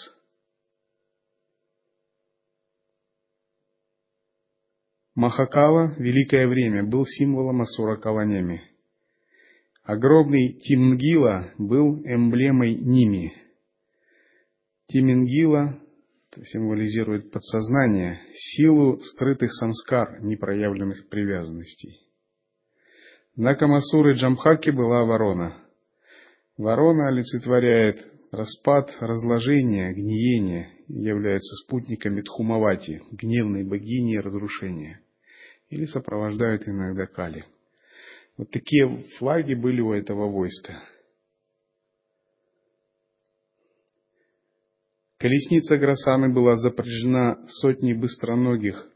Махакала 5.16 5.95
великое 5.98 6.48
время 6.48 6.86
был 6.86 7.06
символом 7.06 7.60
Асура 7.62 7.98
Каланеми. 7.98 8.62
Огромный 9.84 10.54
Тимнгила 10.62 11.52
был 11.58 11.98
эмблемой 12.06 12.76
Ними. 12.76 13.34
Тимингила 14.86 15.82
символизирует 16.46 17.32
подсознание, 17.32 18.20
силу 18.34 19.00
скрытых 19.00 19.54
самскар, 19.54 20.22
непроявленных 20.22 21.10
привязанностей. 21.10 22.00
Знаком 23.36 23.74
Асуры 23.74 24.14
Джамхаки 24.14 24.72
была 24.72 25.06
ворона. 25.06 25.58
Ворона 26.58 27.10
олицетворяет 27.10 28.08
распад, 28.32 28.96
разложение, 29.00 29.94
гниение, 29.94 30.72
является 30.88 31.56
спутниками 31.66 32.22
Тхумавати, 32.22 33.04
гневной 33.12 33.64
богини 33.64 34.18
разрушения, 34.18 35.02
или 35.70 35.86
сопровождают 35.86 36.68
иногда 36.68 37.06
Кали. 37.06 37.46
Вот 38.38 38.50
такие 38.52 39.04
флаги 39.18 39.54
были 39.54 39.82
у 39.82 39.94
этого 39.94 40.32
войска. 40.32 40.84
Колесница 45.20 45.78
Грасаны 45.78 46.32
была 46.32 46.55
запряжена 46.57 47.43
сотней 47.47 47.95
быстроногих 47.95 48.88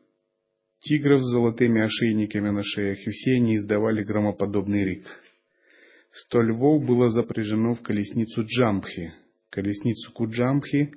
тигров 0.81 1.23
с 1.23 1.31
золотыми 1.31 1.83
ошейниками 1.83 2.51
на 2.51 2.61
шеях, 2.63 2.99
и 3.07 3.09
все 3.09 3.35
они 3.37 3.55
издавали 3.55 4.03
громоподобный 4.03 4.85
рик. 4.85 5.05
Сто 6.11 6.41
львов 6.41 6.85
было 6.85 7.09
запряжено 7.09 7.73
в 7.73 7.81
колесницу 7.81 8.43
Джампхи. 8.43 9.13
Колесницу 9.49 10.11
Куджампхи 10.13 10.91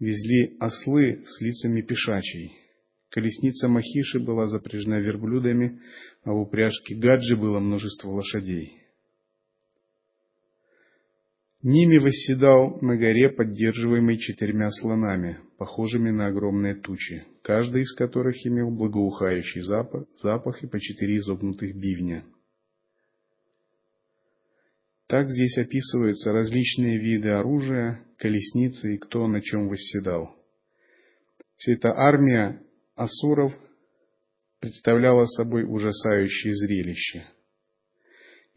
везли 0.00 0.56
ослы 0.58 1.24
с 1.26 1.40
лицами 1.42 1.82
пешачей. 1.82 2.52
Колесница 3.10 3.68
Махиши 3.68 4.20
была 4.20 4.46
запряжена 4.46 5.00
верблюдами, 5.00 5.80
а 6.24 6.32
в 6.32 6.40
упряжке 6.40 6.94
Гаджи 6.94 7.36
было 7.36 7.60
множество 7.60 8.08
лошадей. 8.08 8.85
Ними 11.68 11.98
восседал 11.98 12.78
на 12.80 12.96
горе, 12.96 13.28
поддерживаемый 13.28 14.18
четырьмя 14.18 14.70
слонами, 14.70 15.40
похожими 15.58 16.12
на 16.12 16.28
огромные 16.28 16.76
тучи, 16.76 17.24
каждый 17.42 17.82
из 17.82 17.92
которых 17.96 18.36
имел 18.46 18.70
благоухающий 18.70 19.62
запах, 19.62 20.06
запах 20.14 20.62
и 20.62 20.68
по 20.68 20.78
четыре 20.78 21.16
изогнутых 21.16 21.74
бивня. 21.74 22.24
Так 25.08 25.28
здесь 25.28 25.58
описываются 25.58 26.32
различные 26.32 27.00
виды 27.00 27.30
оружия, 27.30 28.00
колесницы 28.16 28.94
и 28.94 28.98
кто 28.98 29.26
на 29.26 29.42
чем 29.42 29.68
восседал. 29.68 30.36
Все 31.56 31.72
это 31.72 31.88
армия 31.90 32.62
асуров 32.94 33.52
представляла 34.60 35.24
собой 35.24 35.64
ужасающее 35.64 36.54
зрелище– 36.54 37.26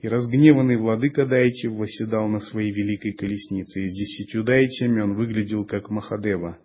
и 0.01 0.07
разгневанный 0.07 0.77
владыка 0.77 1.25
Дайти 1.25 1.67
восседал 1.67 2.27
на 2.29 2.39
своей 2.39 2.71
великой 2.71 3.13
колеснице, 3.13 3.81
и 3.81 3.87
с 3.87 3.93
десятью 3.93 4.43
дайтями 4.43 5.01
он 5.01 5.15
выглядел 5.15 5.65
как 5.65 5.89
Махадева, 5.89 6.57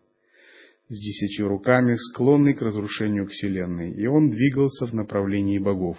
с 0.89 0.97
десятью 0.97 1.49
руками, 1.49 1.95
склонный 1.95 2.55
к 2.55 2.63
разрушению 2.63 3.27
Вселенной, 3.27 3.93
и 3.93 4.07
он 4.07 4.31
двигался 4.31 4.87
в 4.87 4.95
направлении 4.95 5.59
богов. 5.59 5.99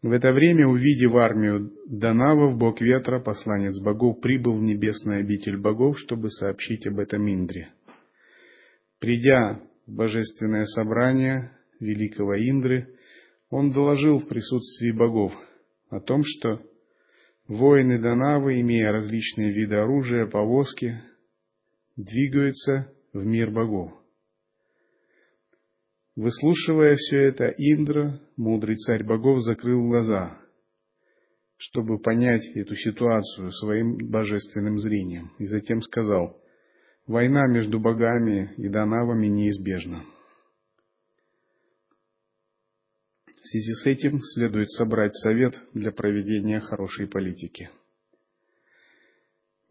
В 0.00 0.10
это 0.10 0.32
время, 0.32 0.66
увидев 0.66 1.14
армию 1.14 1.70
Данава 1.86 2.50
в 2.50 2.58
бок 2.58 2.80
ветра, 2.80 3.20
посланец 3.20 3.78
богов 3.78 4.20
прибыл 4.20 4.58
в 4.58 4.62
небесную 4.62 5.20
обитель 5.20 5.58
богов, 5.58 5.98
чтобы 6.00 6.30
сообщить 6.30 6.86
об 6.86 6.98
этом 6.98 7.28
Индре. 7.28 7.68
Придя 8.98 9.60
в 9.86 9.94
божественное 9.94 10.64
собрание 10.64 11.52
великого 11.78 12.36
Индры, 12.36 12.96
он 13.52 13.70
доложил 13.70 14.18
в 14.18 14.28
присутствии 14.28 14.92
богов 14.92 15.30
о 15.90 16.00
том, 16.00 16.22
что 16.24 16.62
воины 17.46 18.00
Данавы, 18.00 18.58
имея 18.62 18.92
различные 18.92 19.52
виды 19.52 19.76
оружия, 19.76 20.26
повозки, 20.26 21.02
двигаются 21.94 22.90
в 23.12 23.22
мир 23.26 23.50
богов. 23.50 23.92
Выслушивая 26.16 26.96
все 26.96 27.24
это, 27.24 27.44
Индра, 27.58 28.20
мудрый 28.38 28.76
царь 28.76 29.04
богов, 29.04 29.42
закрыл 29.42 29.86
глаза, 29.86 30.40
чтобы 31.58 31.98
понять 31.98 32.46
эту 32.54 32.74
ситуацию 32.74 33.50
своим 33.50 33.98
божественным 34.10 34.78
зрением, 34.78 35.30
и 35.38 35.44
затем 35.44 35.82
сказал, 35.82 36.40
«Война 37.06 37.46
между 37.48 37.78
богами 37.78 38.54
и 38.56 38.70
Данавами 38.70 39.26
неизбежна». 39.26 40.06
В 43.42 43.48
связи 43.48 43.72
с 43.72 43.86
этим 43.86 44.20
следует 44.20 44.70
собрать 44.70 45.16
совет 45.16 45.60
для 45.74 45.90
проведения 45.90 46.60
хорошей 46.60 47.08
политики. 47.08 47.70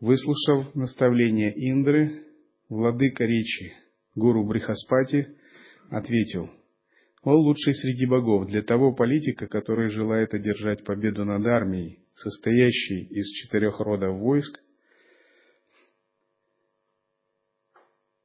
Выслушав 0.01 0.75
наставление 0.75 1.53
Индры, 1.55 2.25
владыка 2.67 3.23
речи, 3.23 3.73
гуру 4.13 4.45
Брихаспати, 4.45 5.37
ответил, 5.89 6.49
«О 7.23 7.33
лучший 7.33 7.73
среди 7.73 8.05
богов 8.07 8.47
для 8.47 8.61
того 8.61 8.93
политика, 8.93 9.47
который 9.47 9.89
желает 9.91 10.33
одержать 10.33 10.83
победу 10.83 11.23
над 11.23 11.45
армией, 11.45 11.99
состоящей 12.13 13.05
из 13.05 13.25
четырех 13.27 13.79
родов 13.79 14.19
войск, 14.19 14.59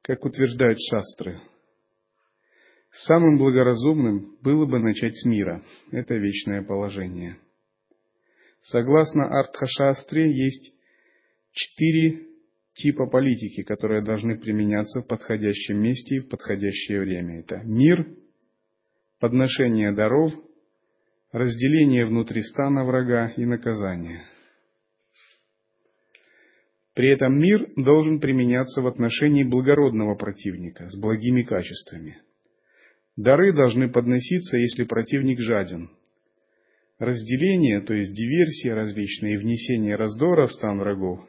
как 0.01 0.25
утверждают 0.25 0.77
шастры, 0.89 1.39
Самым 2.91 3.37
благоразумным 3.37 4.37
было 4.41 4.65
бы 4.65 4.79
начать 4.79 5.15
с 5.15 5.25
мира. 5.25 5.63
Это 5.91 6.15
вечное 6.15 6.63
положение. 6.63 7.37
Согласно 8.63 9.27
Артхашастре, 9.27 10.31
есть 10.31 10.73
четыре 11.51 12.27
типа 12.73 13.07
политики, 13.07 13.63
которые 13.63 14.03
должны 14.03 14.37
применяться 14.37 15.01
в 15.01 15.07
подходящем 15.07 15.81
месте 15.81 16.15
и 16.15 16.19
в 16.19 16.29
подходящее 16.29 17.01
время. 17.01 17.39
Это 17.39 17.61
мир, 17.63 18.07
подношение 19.19 19.91
даров, 19.93 20.33
разделение 21.31 22.05
внутри 22.05 22.41
стана 22.41 22.83
врага 22.83 23.29
и 23.37 23.45
наказание. 23.45 24.25
При 26.93 27.09
этом 27.09 27.39
мир 27.39 27.71
должен 27.75 28.19
применяться 28.19 28.81
в 28.81 28.87
отношении 28.87 29.43
благородного 29.43 30.15
противника 30.15 30.89
с 30.89 30.99
благими 30.99 31.43
качествами– 31.43 32.21
Дары 33.17 33.51
должны 33.51 33.89
подноситься, 33.89 34.57
если 34.57 34.83
противник 34.83 35.39
жаден. 35.39 35.89
Разделение, 36.99 37.81
то 37.81 37.93
есть 37.95 38.13
диверсия 38.13 38.75
различные 38.75 39.33
и 39.33 39.37
внесение 39.37 39.95
раздора 39.95 40.45
в 40.45 40.53
стан 40.53 40.79
врагов, 40.79 41.19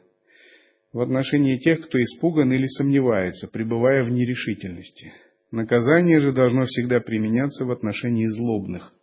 в 0.93 0.99
отношении 0.99 1.57
тех, 1.57 1.81
кто 1.87 1.99
испуган 1.99 2.51
или 2.51 2.65
сомневается, 2.65 3.47
пребывая 3.47 4.03
в 4.03 4.09
нерешительности. 4.09 5.13
Наказание 5.51 6.21
же 6.21 6.31
должно 6.31 6.65
всегда 6.65 6.99
применяться 6.99 7.65
в 7.65 7.71
отношении 7.71 8.27
злобных, 8.27 8.93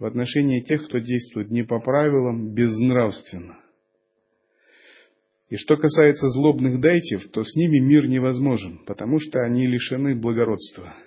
в 0.00 0.04
отношении 0.04 0.60
тех, 0.62 0.84
кто 0.86 0.98
действует 0.98 1.50
не 1.50 1.62
по 1.62 1.78
правилам, 1.78 2.52
безнравственно. 2.54 3.60
И 5.48 5.54
что 5.56 5.76
касается 5.76 6.28
злобных 6.28 6.80
дайтев, 6.80 7.28
то 7.30 7.42
с 7.44 7.54
ними 7.54 7.78
мир 7.78 8.08
невозможен, 8.08 8.80
потому 8.84 9.20
что 9.20 9.42
они 9.44 9.64
лишены 9.68 10.16
благородства– 10.16 10.96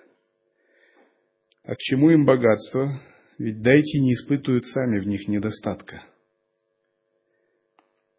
а 1.64 1.76
к 1.76 1.78
чему 1.78 2.10
им 2.12 2.26
богатство? 2.26 3.01
Ведь 3.38 3.62
дайте 3.62 3.99
не 3.99 4.14
испытывают 4.14 4.66
сами 4.66 4.99
в 4.99 5.07
них 5.07 5.28
недостатка. 5.28 6.03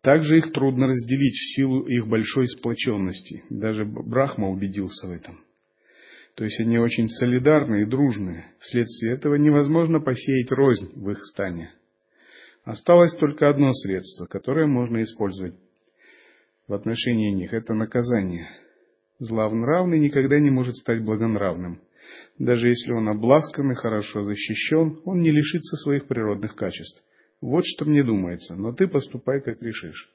Также 0.02 0.38
их 0.38 0.52
трудно 0.52 0.86
разделить 0.86 1.34
в 1.34 1.54
силу 1.56 1.86
их 1.86 2.06
большой 2.06 2.48
сплоченности. 2.48 3.44
Даже 3.50 3.84
Брахма 3.84 4.48
убедился 4.48 5.06
в 5.06 5.10
этом. 5.10 5.44
То 6.36 6.44
есть 6.44 6.58
они 6.60 6.78
очень 6.78 7.08
солидарны 7.08 7.82
и 7.82 7.84
дружны. 7.84 8.46
Вследствие 8.60 9.14
этого 9.14 9.34
невозможно 9.34 10.00
посеять 10.00 10.50
рознь 10.52 10.90
в 10.94 11.10
их 11.10 11.22
стане. 11.22 11.74
Осталось 12.64 13.14
только 13.16 13.48
одно 13.48 13.72
средство, 13.72 14.26
которое 14.26 14.66
можно 14.66 15.02
использовать 15.02 15.54
в 16.66 16.72
отношении 16.72 17.32
них. 17.32 17.52
Это 17.52 17.74
наказание. 17.74 18.48
Зловнравный 19.18 19.98
никогда 19.98 20.38
не 20.38 20.50
может 20.50 20.76
стать 20.76 21.02
благонравным. 21.04 21.82
Даже 22.38 22.68
если 22.68 22.92
он 22.92 23.08
обласкан 23.08 23.70
и 23.70 23.74
хорошо 23.74 24.24
защищен, 24.24 25.00
он 25.04 25.20
не 25.20 25.30
лишится 25.30 25.76
своих 25.76 26.06
природных 26.06 26.54
качеств. 26.56 27.02
Вот 27.40 27.64
что 27.64 27.84
мне 27.84 28.02
думается, 28.02 28.54
но 28.54 28.72
ты 28.72 28.86
поступай, 28.86 29.40
как 29.40 29.62
решишь. 29.62 30.10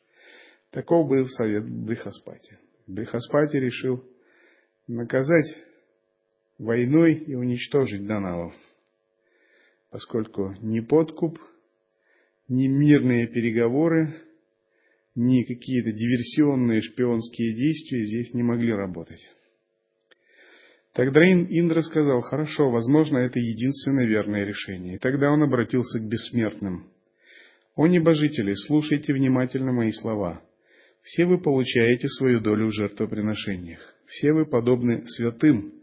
Таков 0.71 1.07
был 1.07 1.25
совет 1.27 1.65
Брихаспати. 1.67 2.57
Брихаспати 2.87 3.57
решил 3.57 4.03
наказать 4.87 5.55
войной 6.57 7.15
и 7.15 7.35
уничтожить 7.35 8.05
Данавов, 8.05 8.53
поскольку 9.89 10.55
ни 10.61 10.79
подкуп, 10.81 11.39
ни 12.47 12.67
мирные 12.67 13.27
переговоры, 13.27 14.21
ни 15.15 15.43
какие-то 15.43 15.91
диверсионные 15.91 16.81
шпионские 16.81 17.55
действия 17.55 18.03
здесь 18.03 18.33
не 18.33 18.43
могли 18.43 18.73
работать. 18.73 19.21
Тогда 20.95 21.21
Индра 21.25 21.81
сказал, 21.81 22.21
хорошо, 22.21 22.69
возможно, 22.69 23.17
это 23.17 23.37
единственное 23.37 24.05
верное 24.05 24.45
решение. 24.45 24.95
И 24.95 24.97
тогда 24.97 25.29
он 25.29 25.43
обратился 25.43 25.99
к 25.99 26.07
бессмертным. 26.07 26.89
О 27.75 27.85
небожители, 27.85 28.53
слушайте 28.53 29.13
внимательно 29.13 29.73
мои 29.73 29.91
слова. 29.91 30.41
Все 31.03 31.25
вы 31.25 31.37
получаете 31.41 32.07
свою 32.07 32.39
долю 32.39 32.67
в 32.67 32.73
жертвоприношениях. 32.73 33.79
Все 34.07 34.31
вы 34.31 34.45
подобны 34.45 35.05
святым 35.05 35.73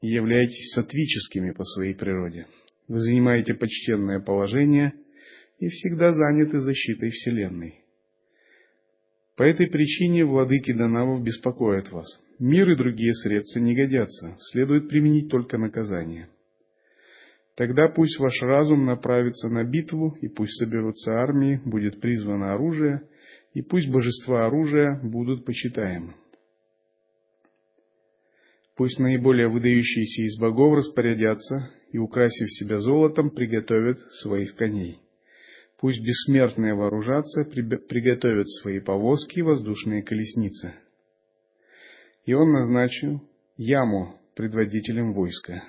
и 0.00 0.06
являетесь 0.06 0.74
сатвическими 0.74 1.50
по 1.50 1.64
своей 1.64 1.94
природе. 1.94 2.46
Вы 2.86 3.00
занимаете 3.00 3.54
почтенное 3.54 4.20
положение 4.20 4.92
и 5.58 5.66
всегда 5.66 6.12
заняты 6.12 6.60
защитой 6.60 7.10
Вселенной. 7.10 7.80
По 9.34 9.42
этой 9.42 9.66
причине 9.66 10.24
владыки 10.24 10.72
Данавов 10.72 11.24
беспокоят 11.24 11.90
вас. 11.90 12.06
Мир 12.42 12.68
и 12.70 12.74
другие 12.74 13.14
средства 13.14 13.60
не 13.60 13.72
годятся, 13.72 14.34
следует 14.50 14.88
применить 14.88 15.30
только 15.30 15.58
наказание. 15.58 16.28
Тогда 17.54 17.86
пусть 17.86 18.18
ваш 18.18 18.42
разум 18.42 18.84
направится 18.84 19.48
на 19.48 19.62
битву, 19.62 20.16
и 20.20 20.26
пусть 20.26 20.58
соберутся 20.58 21.12
армии, 21.12 21.60
будет 21.64 22.00
призвано 22.00 22.52
оружие, 22.52 23.02
и 23.54 23.62
пусть 23.62 23.88
божества 23.88 24.46
оружия 24.46 24.98
будут 25.04 25.44
почитаемы. 25.44 26.16
Пусть 28.74 28.98
наиболее 28.98 29.48
выдающиеся 29.48 30.22
из 30.22 30.36
богов 30.40 30.78
распорядятся 30.78 31.70
и, 31.92 31.98
украсив 31.98 32.50
себя 32.50 32.78
золотом, 32.78 33.30
приготовят 33.30 34.00
своих 34.20 34.56
коней. 34.56 34.98
Пусть 35.78 36.04
бессмертные 36.04 36.74
вооружатся, 36.74 37.44
приготовят 37.44 38.50
свои 38.50 38.80
повозки 38.80 39.38
и 39.38 39.42
воздушные 39.42 40.02
колесницы. 40.02 40.74
И 42.24 42.34
он 42.34 42.52
назначил 42.52 43.20
Яму 43.56 44.16
предводителем 44.34 45.12
войска. 45.12 45.62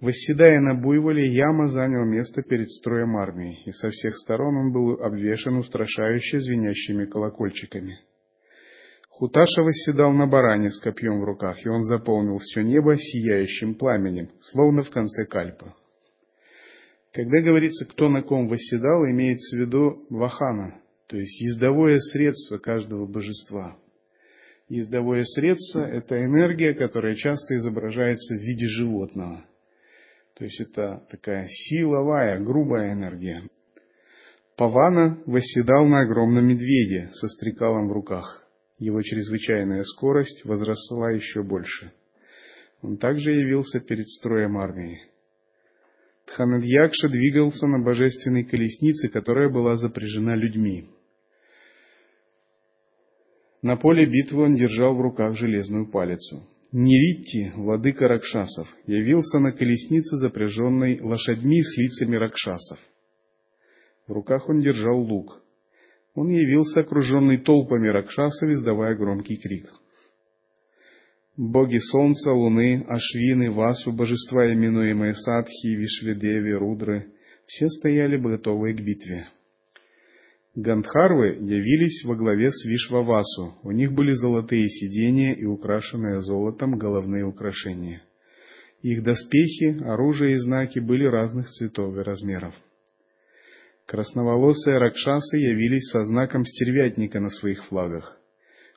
Восседая 0.00 0.60
на 0.60 0.74
буйволе, 0.74 1.34
Яма 1.34 1.68
занял 1.68 2.04
место 2.04 2.42
перед 2.42 2.70
строем 2.70 3.16
армии, 3.16 3.62
и 3.64 3.70
со 3.70 3.88
всех 3.88 4.16
сторон 4.18 4.56
он 4.56 4.72
был 4.72 5.02
обвешан 5.02 5.56
устрашающе 5.56 6.40
звенящими 6.40 7.06
колокольчиками. 7.06 8.00
Хуташа 9.08 9.62
восседал 9.62 10.12
на 10.12 10.26
баране 10.26 10.68
с 10.68 10.78
копьем 10.78 11.20
в 11.20 11.24
руках, 11.24 11.64
и 11.64 11.68
он 11.70 11.84
заполнил 11.84 12.36
все 12.38 12.62
небо 12.62 12.96
сияющим 12.96 13.76
пламенем, 13.76 14.28
словно 14.40 14.82
в 14.82 14.90
конце 14.90 15.24
кальпа. 15.24 15.74
Когда 17.14 17.40
говорится, 17.40 17.86
кто 17.86 18.10
на 18.10 18.22
ком 18.22 18.48
восседал, 18.48 19.06
имеется 19.06 19.56
в 19.56 19.60
виду 19.60 20.04
вахана, 20.10 20.82
то 21.14 21.18
есть 21.20 21.40
ездовое 21.40 21.98
средство 21.98 22.58
каждого 22.58 23.06
божества. 23.06 23.78
Ездовое 24.68 25.22
средство– 25.22 25.82
это 25.82 26.20
энергия, 26.24 26.74
которая 26.74 27.14
часто 27.14 27.54
изображается 27.54 28.34
в 28.34 28.40
виде 28.40 28.66
животного. 28.66 29.44
То 30.36 30.44
есть 30.44 30.60
это 30.60 31.06
такая 31.08 31.46
силовая, 31.46 32.40
грубая 32.40 32.94
энергия. 32.94 33.48
Павана 34.56 35.22
восседал 35.26 35.86
на 35.86 36.00
огромном 36.00 36.48
медведе 36.48 37.10
со 37.12 37.28
стрекалом 37.28 37.90
в 37.90 37.92
руках. 37.92 38.44
Его 38.80 39.00
чрезвычайная 39.00 39.84
скорость 39.84 40.44
возросла 40.44 41.12
еще 41.12 41.44
больше. 41.44 41.92
Он 42.82 42.96
также 42.96 43.30
явился 43.30 43.78
перед 43.78 44.08
строем 44.08 44.58
армии. 44.58 45.00
Тханадьякша 46.26 47.08
двигался 47.08 47.68
на 47.68 47.78
божественной 47.84 48.42
колеснице, 48.42 49.06
которая 49.10 49.48
была 49.48 49.76
запряжена 49.76 50.34
людьми. 50.34 50.88
На 53.64 53.76
поле 53.78 54.04
битвы 54.04 54.42
он 54.42 54.56
держал 54.56 54.94
в 54.94 55.00
руках 55.00 55.38
железную 55.38 55.90
палицу. 55.90 56.46
Неритти, 56.70 57.50
владыка 57.56 58.08
Ракшасов, 58.08 58.68
явился 58.86 59.38
на 59.38 59.52
колеснице, 59.52 60.18
запряженной 60.18 61.00
лошадьми 61.00 61.62
с 61.62 61.78
лицами 61.78 62.16
Ракшасов. 62.16 62.78
В 64.06 64.12
руках 64.12 64.50
он 64.50 64.60
держал 64.60 65.00
лук. 65.00 65.42
Он 66.14 66.28
явился 66.28 66.80
окруженный 66.80 67.38
толпами 67.38 67.88
Ракшасов, 67.88 68.50
издавая 68.50 68.96
громкий 68.96 69.36
крик— 69.36 69.72
Боги 71.38 71.78
Солнца, 71.78 72.32
Луны, 72.32 72.84
Ашвины, 72.86 73.50
Васу, 73.50 73.92
божества, 73.92 74.52
именуемые 74.52 75.14
Садхи, 75.14 75.68
Вишведеви, 75.68 76.52
Рудры, 76.52 77.12
все 77.46 77.68
стояли 77.68 78.18
готовые 78.18 78.76
к 78.76 78.80
битве. 78.80 79.26
Гандхарвы 80.56 81.36
явились 81.40 82.04
во 82.04 82.14
главе 82.14 82.52
с 82.52 82.64
Вишвавасу. 82.64 83.58
У 83.64 83.72
них 83.72 83.92
были 83.92 84.12
золотые 84.12 84.68
сидения 84.68 85.34
и 85.34 85.44
украшенные 85.44 86.20
золотом 86.20 86.78
головные 86.78 87.24
украшения. 87.24 88.02
Их 88.80 89.02
доспехи, 89.02 89.82
оружие 89.82 90.34
и 90.34 90.38
знаки 90.38 90.78
были 90.78 91.06
разных 91.06 91.48
цветов 91.48 91.96
и 91.96 92.02
размеров. 92.02 92.54
Красноволосые 93.86 94.78
ракшасы 94.78 95.38
явились 95.38 95.90
со 95.90 96.04
знаком 96.04 96.44
стервятника 96.44 97.18
на 97.18 97.30
своих 97.30 97.64
флагах. 97.66 98.16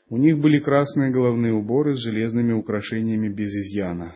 У 0.10 0.18
них 0.18 0.40
были 0.40 0.60
красные 0.60 1.12
головные 1.12 1.54
уборы 1.54 1.94
с 1.94 2.00
железными 2.00 2.54
украшениями 2.54 3.30
без 3.30 3.54
изъяна. 3.54 4.16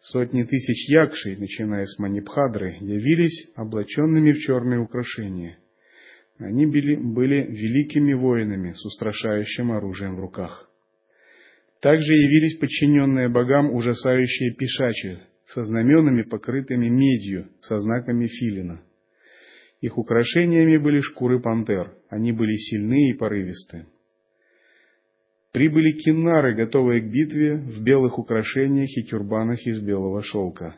Сотни 0.00 0.44
тысяч 0.44 0.88
якшей, 0.88 1.36
начиная 1.36 1.84
с 1.84 1.98
Манипхадры, 1.98 2.76
явились 2.80 3.50
облаченными 3.56 4.32
в 4.32 4.38
черные 4.38 4.78
украшения. 4.78 5.58
Они 6.42 6.66
были, 6.66 6.96
были 6.96 7.46
великими 7.46 8.14
воинами 8.14 8.72
с 8.72 8.84
устрашающим 8.84 9.70
оружием 9.70 10.16
в 10.16 10.20
руках. 10.20 10.68
Также 11.80 12.12
явились 12.12 12.58
подчиненные 12.58 13.28
богам 13.28 13.72
ужасающие 13.72 14.52
пешачи, 14.54 15.20
со 15.46 15.62
знаменами, 15.62 16.22
покрытыми 16.22 16.88
медью, 16.88 17.48
со 17.60 17.78
знаками 17.78 18.26
филина. 18.26 18.82
Их 19.80 19.98
украшениями 19.98 20.78
были 20.78 21.00
шкуры 21.00 21.40
пантер, 21.40 21.94
они 22.08 22.32
были 22.32 22.54
сильны 22.54 23.10
и 23.10 23.14
порывисты. 23.14 23.86
Прибыли 25.52 25.92
киннары, 25.92 26.56
готовые 26.56 27.02
к 27.02 27.10
битве, 27.10 27.56
в 27.58 27.84
белых 27.84 28.18
украшениях 28.18 28.88
и 28.96 29.04
тюрбанах 29.04 29.64
из 29.66 29.80
белого 29.80 30.22
шелка. 30.22 30.76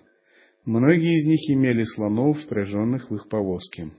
Многие 0.65 1.21
из 1.21 1.27
них 1.27 1.57
имели 1.57 1.83
слонов, 1.83 2.39
впряженных 2.41 3.11
в 3.11 3.15
их 3.15 3.29
повозки. 3.29 3.93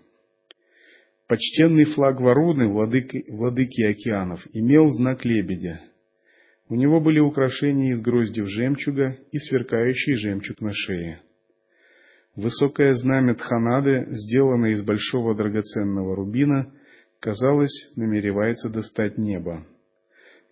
Почтенный 1.27 1.85
флаг 1.85 2.21
Варуны, 2.21 2.67
владыки, 2.67 3.25
владыки 3.27 3.81
океанов, 3.83 4.45
имел 4.53 4.91
знак 4.91 5.25
лебедя. 5.25 5.81
У 6.69 6.75
него 6.75 6.99
были 6.99 7.19
украшения 7.19 7.93
из 7.93 8.01
гроздев 8.01 8.47
жемчуга 8.47 9.17
и 9.31 9.37
сверкающий 9.39 10.13
жемчуг 10.13 10.61
на 10.61 10.71
шее. 10.71 11.21
Высокое 12.35 12.93
знамя 12.93 13.33
Тханады, 13.33 14.05
сделанное 14.09 14.71
из 14.71 14.83
большого 14.83 15.35
драгоценного 15.35 16.15
рубина, 16.15 16.71
казалось, 17.19 17.91
намеревается 17.95 18.69
достать 18.69 19.17
небо. 19.17 19.65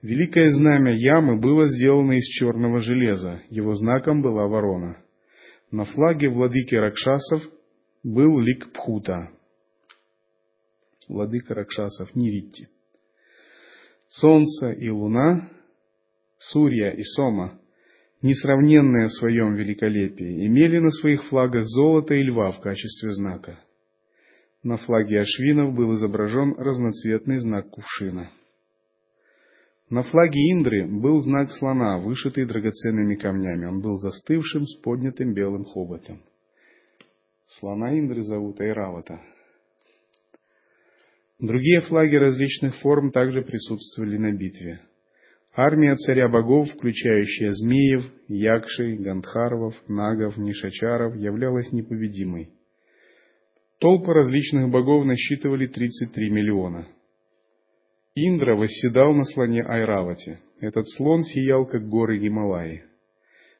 Великое 0.01 0.49
знамя 0.49 0.93
Ямы 0.93 1.39
было 1.39 1.67
сделано 1.67 2.13
из 2.13 2.25
черного 2.25 2.79
железа, 2.79 3.41
его 3.49 3.73
знаком 3.73 4.21
была 4.23 4.47
ворона. 4.47 4.97
На 5.71 5.85
флаге 5.85 6.29
владыки 6.29 6.73
Ракшасов 6.73 7.43
был 8.03 8.39
лик 8.39 8.71
Пхута. 8.73 9.29
Владыка 11.13 11.53
Ракшасов 11.53 12.15
Ниритти. 12.15 12.67
Солнце 14.09 14.71
и 14.71 14.89
луна, 14.89 15.47
Сурья 16.39 16.89
и 16.89 17.03
Сома, 17.03 17.59
несравненные 18.23 19.07
в 19.07 19.13
своем 19.13 19.53
великолепии, 19.53 20.47
имели 20.47 20.79
на 20.79 20.89
своих 20.89 21.23
флагах 21.25 21.65
золото 21.67 22.15
и 22.15 22.23
льва 22.23 22.51
в 22.51 22.59
качестве 22.61 23.11
знака. 23.11 23.59
На 24.63 24.77
флаге 24.77 25.21
Ашвинов 25.21 25.75
был 25.75 25.95
изображен 25.95 26.55
разноцветный 26.57 27.39
знак 27.39 27.69
кувшина– 27.69 28.31
на 29.89 30.01
флаге 30.01 30.39
Индры 30.53 30.87
был 30.87 31.21
знак 31.21 31.51
слона, 31.51 31.99
вышитый 31.99 32.45
драгоценными 32.45 33.13
камнями. 33.13 33.65
Он 33.65 33.79
был 33.79 33.99
застывшим 33.99 34.65
с 34.65 34.77
поднятым 34.77 35.35
белым 35.35 35.65
хоботом. 35.65 36.23
Слона 37.45 37.99
Индры 37.99 38.23
зовут 38.23 38.59
Айравата. 38.59 39.21
Другие 41.43 41.81
флаги 41.81 42.15
различных 42.15 42.75
форм 42.77 43.11
также 43.11 43.43
присутствовали 43.43 44.17
на 44.17 44.31
битве. 44.31 44.79
Армия 45.55 45.95
царя 45.95 46.27
богов, 46.27 46.71
включающая 46.71 47.51
змеев, 47.51 48.11
якшей, 48.27 48.97
гандхарвов, 48.97 49.75
нагов, 49.87 50.37
нишачаров, 50.37 51.15
являлась 51.15 51.71
непобедимой. 51.71 52.49
Толпы 53.79 54.11
различных 54.13 54.69
богов 54.71 55.05
насчитывали 55.05 55.67
33 55.67 56.31
миллиона– 56.31 56.87
Индра 58.15 58.55
восседал 58.55 59.13
на 59.15 59.23
слоне 59.23 59.63
Айравати. 59.63 60.39
Этот 60.59 60.87
слон 60.87 61.23
сиял, 61.23 61.65
как 61.65 61.87
горы 61.89 62.19
Гималаи. 62.19 62.83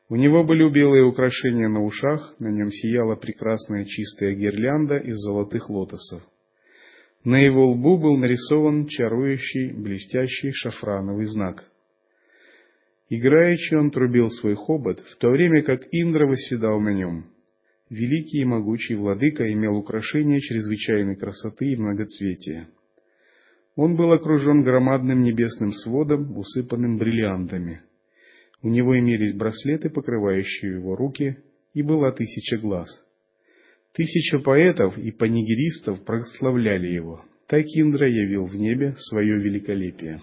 У 0.10 0.16
него 0.16 0.44
были 0.44 0.72
белые 0.72 1.06
украшения 1.06 1.68
на 1.68 1.84
ушах, 1.84 2.36
на 2.38 2.50
нем 2.50 2.70
сияла 2.70 3.16
прекрасная 3.16 3.86
чистая 3.86 4.36
гирлянда 4.36 4.98
из 4.98 5.16
золотых 5.16 5.72
лотосов. 5.72 6.22
На 7.24 7.40
его 7.40 7.72
лбу 7.72 7.98
был 7.98 8.18
нарисован 8.18 8.88
чарующий, 8.88 9.72
блестящий 9.72 10.52
шафрановый 10.52 11.26
знак. 11.28 11.64
Играючи 13.10 13.76
он 13.76 13.92
трубил 13.92 14.30
свой 14.30 14.56
хобот, 14.56 15.00
в 15.00 15.16
то 15.18 15.30
время 15.30 15.64
как 15.64 15.82
Индра 15.92 16.28
восседал 16.28 16.82
на 16.82 16.90
нем. 16.90 17.28
Великий 17.90 18.40
и 18.40 18.46
могучий 18.46 18.96
владыка 18.96 19.52
имел 19.54 19.78
украшения 19.78 20.40
чрезвычайной 20.40 21.16
красоты 21.16 21.66
и 21.66 21.78
многоцветия. 21.78 22.70
Он 23.76 23.96
был 23.96 24.12
окружен 24.12 24.64
громадным 24.64 25.22
небесным 25.22 25.72
сводом, 25.72 26.38
усыпанным 26.38 26.98
бриллиантами. 26.98 27.82
У 28.62 28.70
него 28.70 28.98
имелись 28.98 29.36
браслеты, 29.36 29.90
покрывающие 29.90 30.74
его 30.74 30.96
руки, 30.96 31.38
и 31.74 31.82
была 31.82 32.12
тысяча 32.12 32.58
глаз. 32.58 32.88
Тысяча 33.94 34.40
поэтов 34.40 34.98
и 34.98 35.12
панигеристов 35.12 36.04
прославляли 36.04 36.88
его. 36.88 37.24
Так 37.48 37.66
Индра 37.76 38.10
явил 38.10 38.48
в 38.48 38.56
небе 38.56 38.96
свое 38.98 39.38
великолепие. 39.38 40.22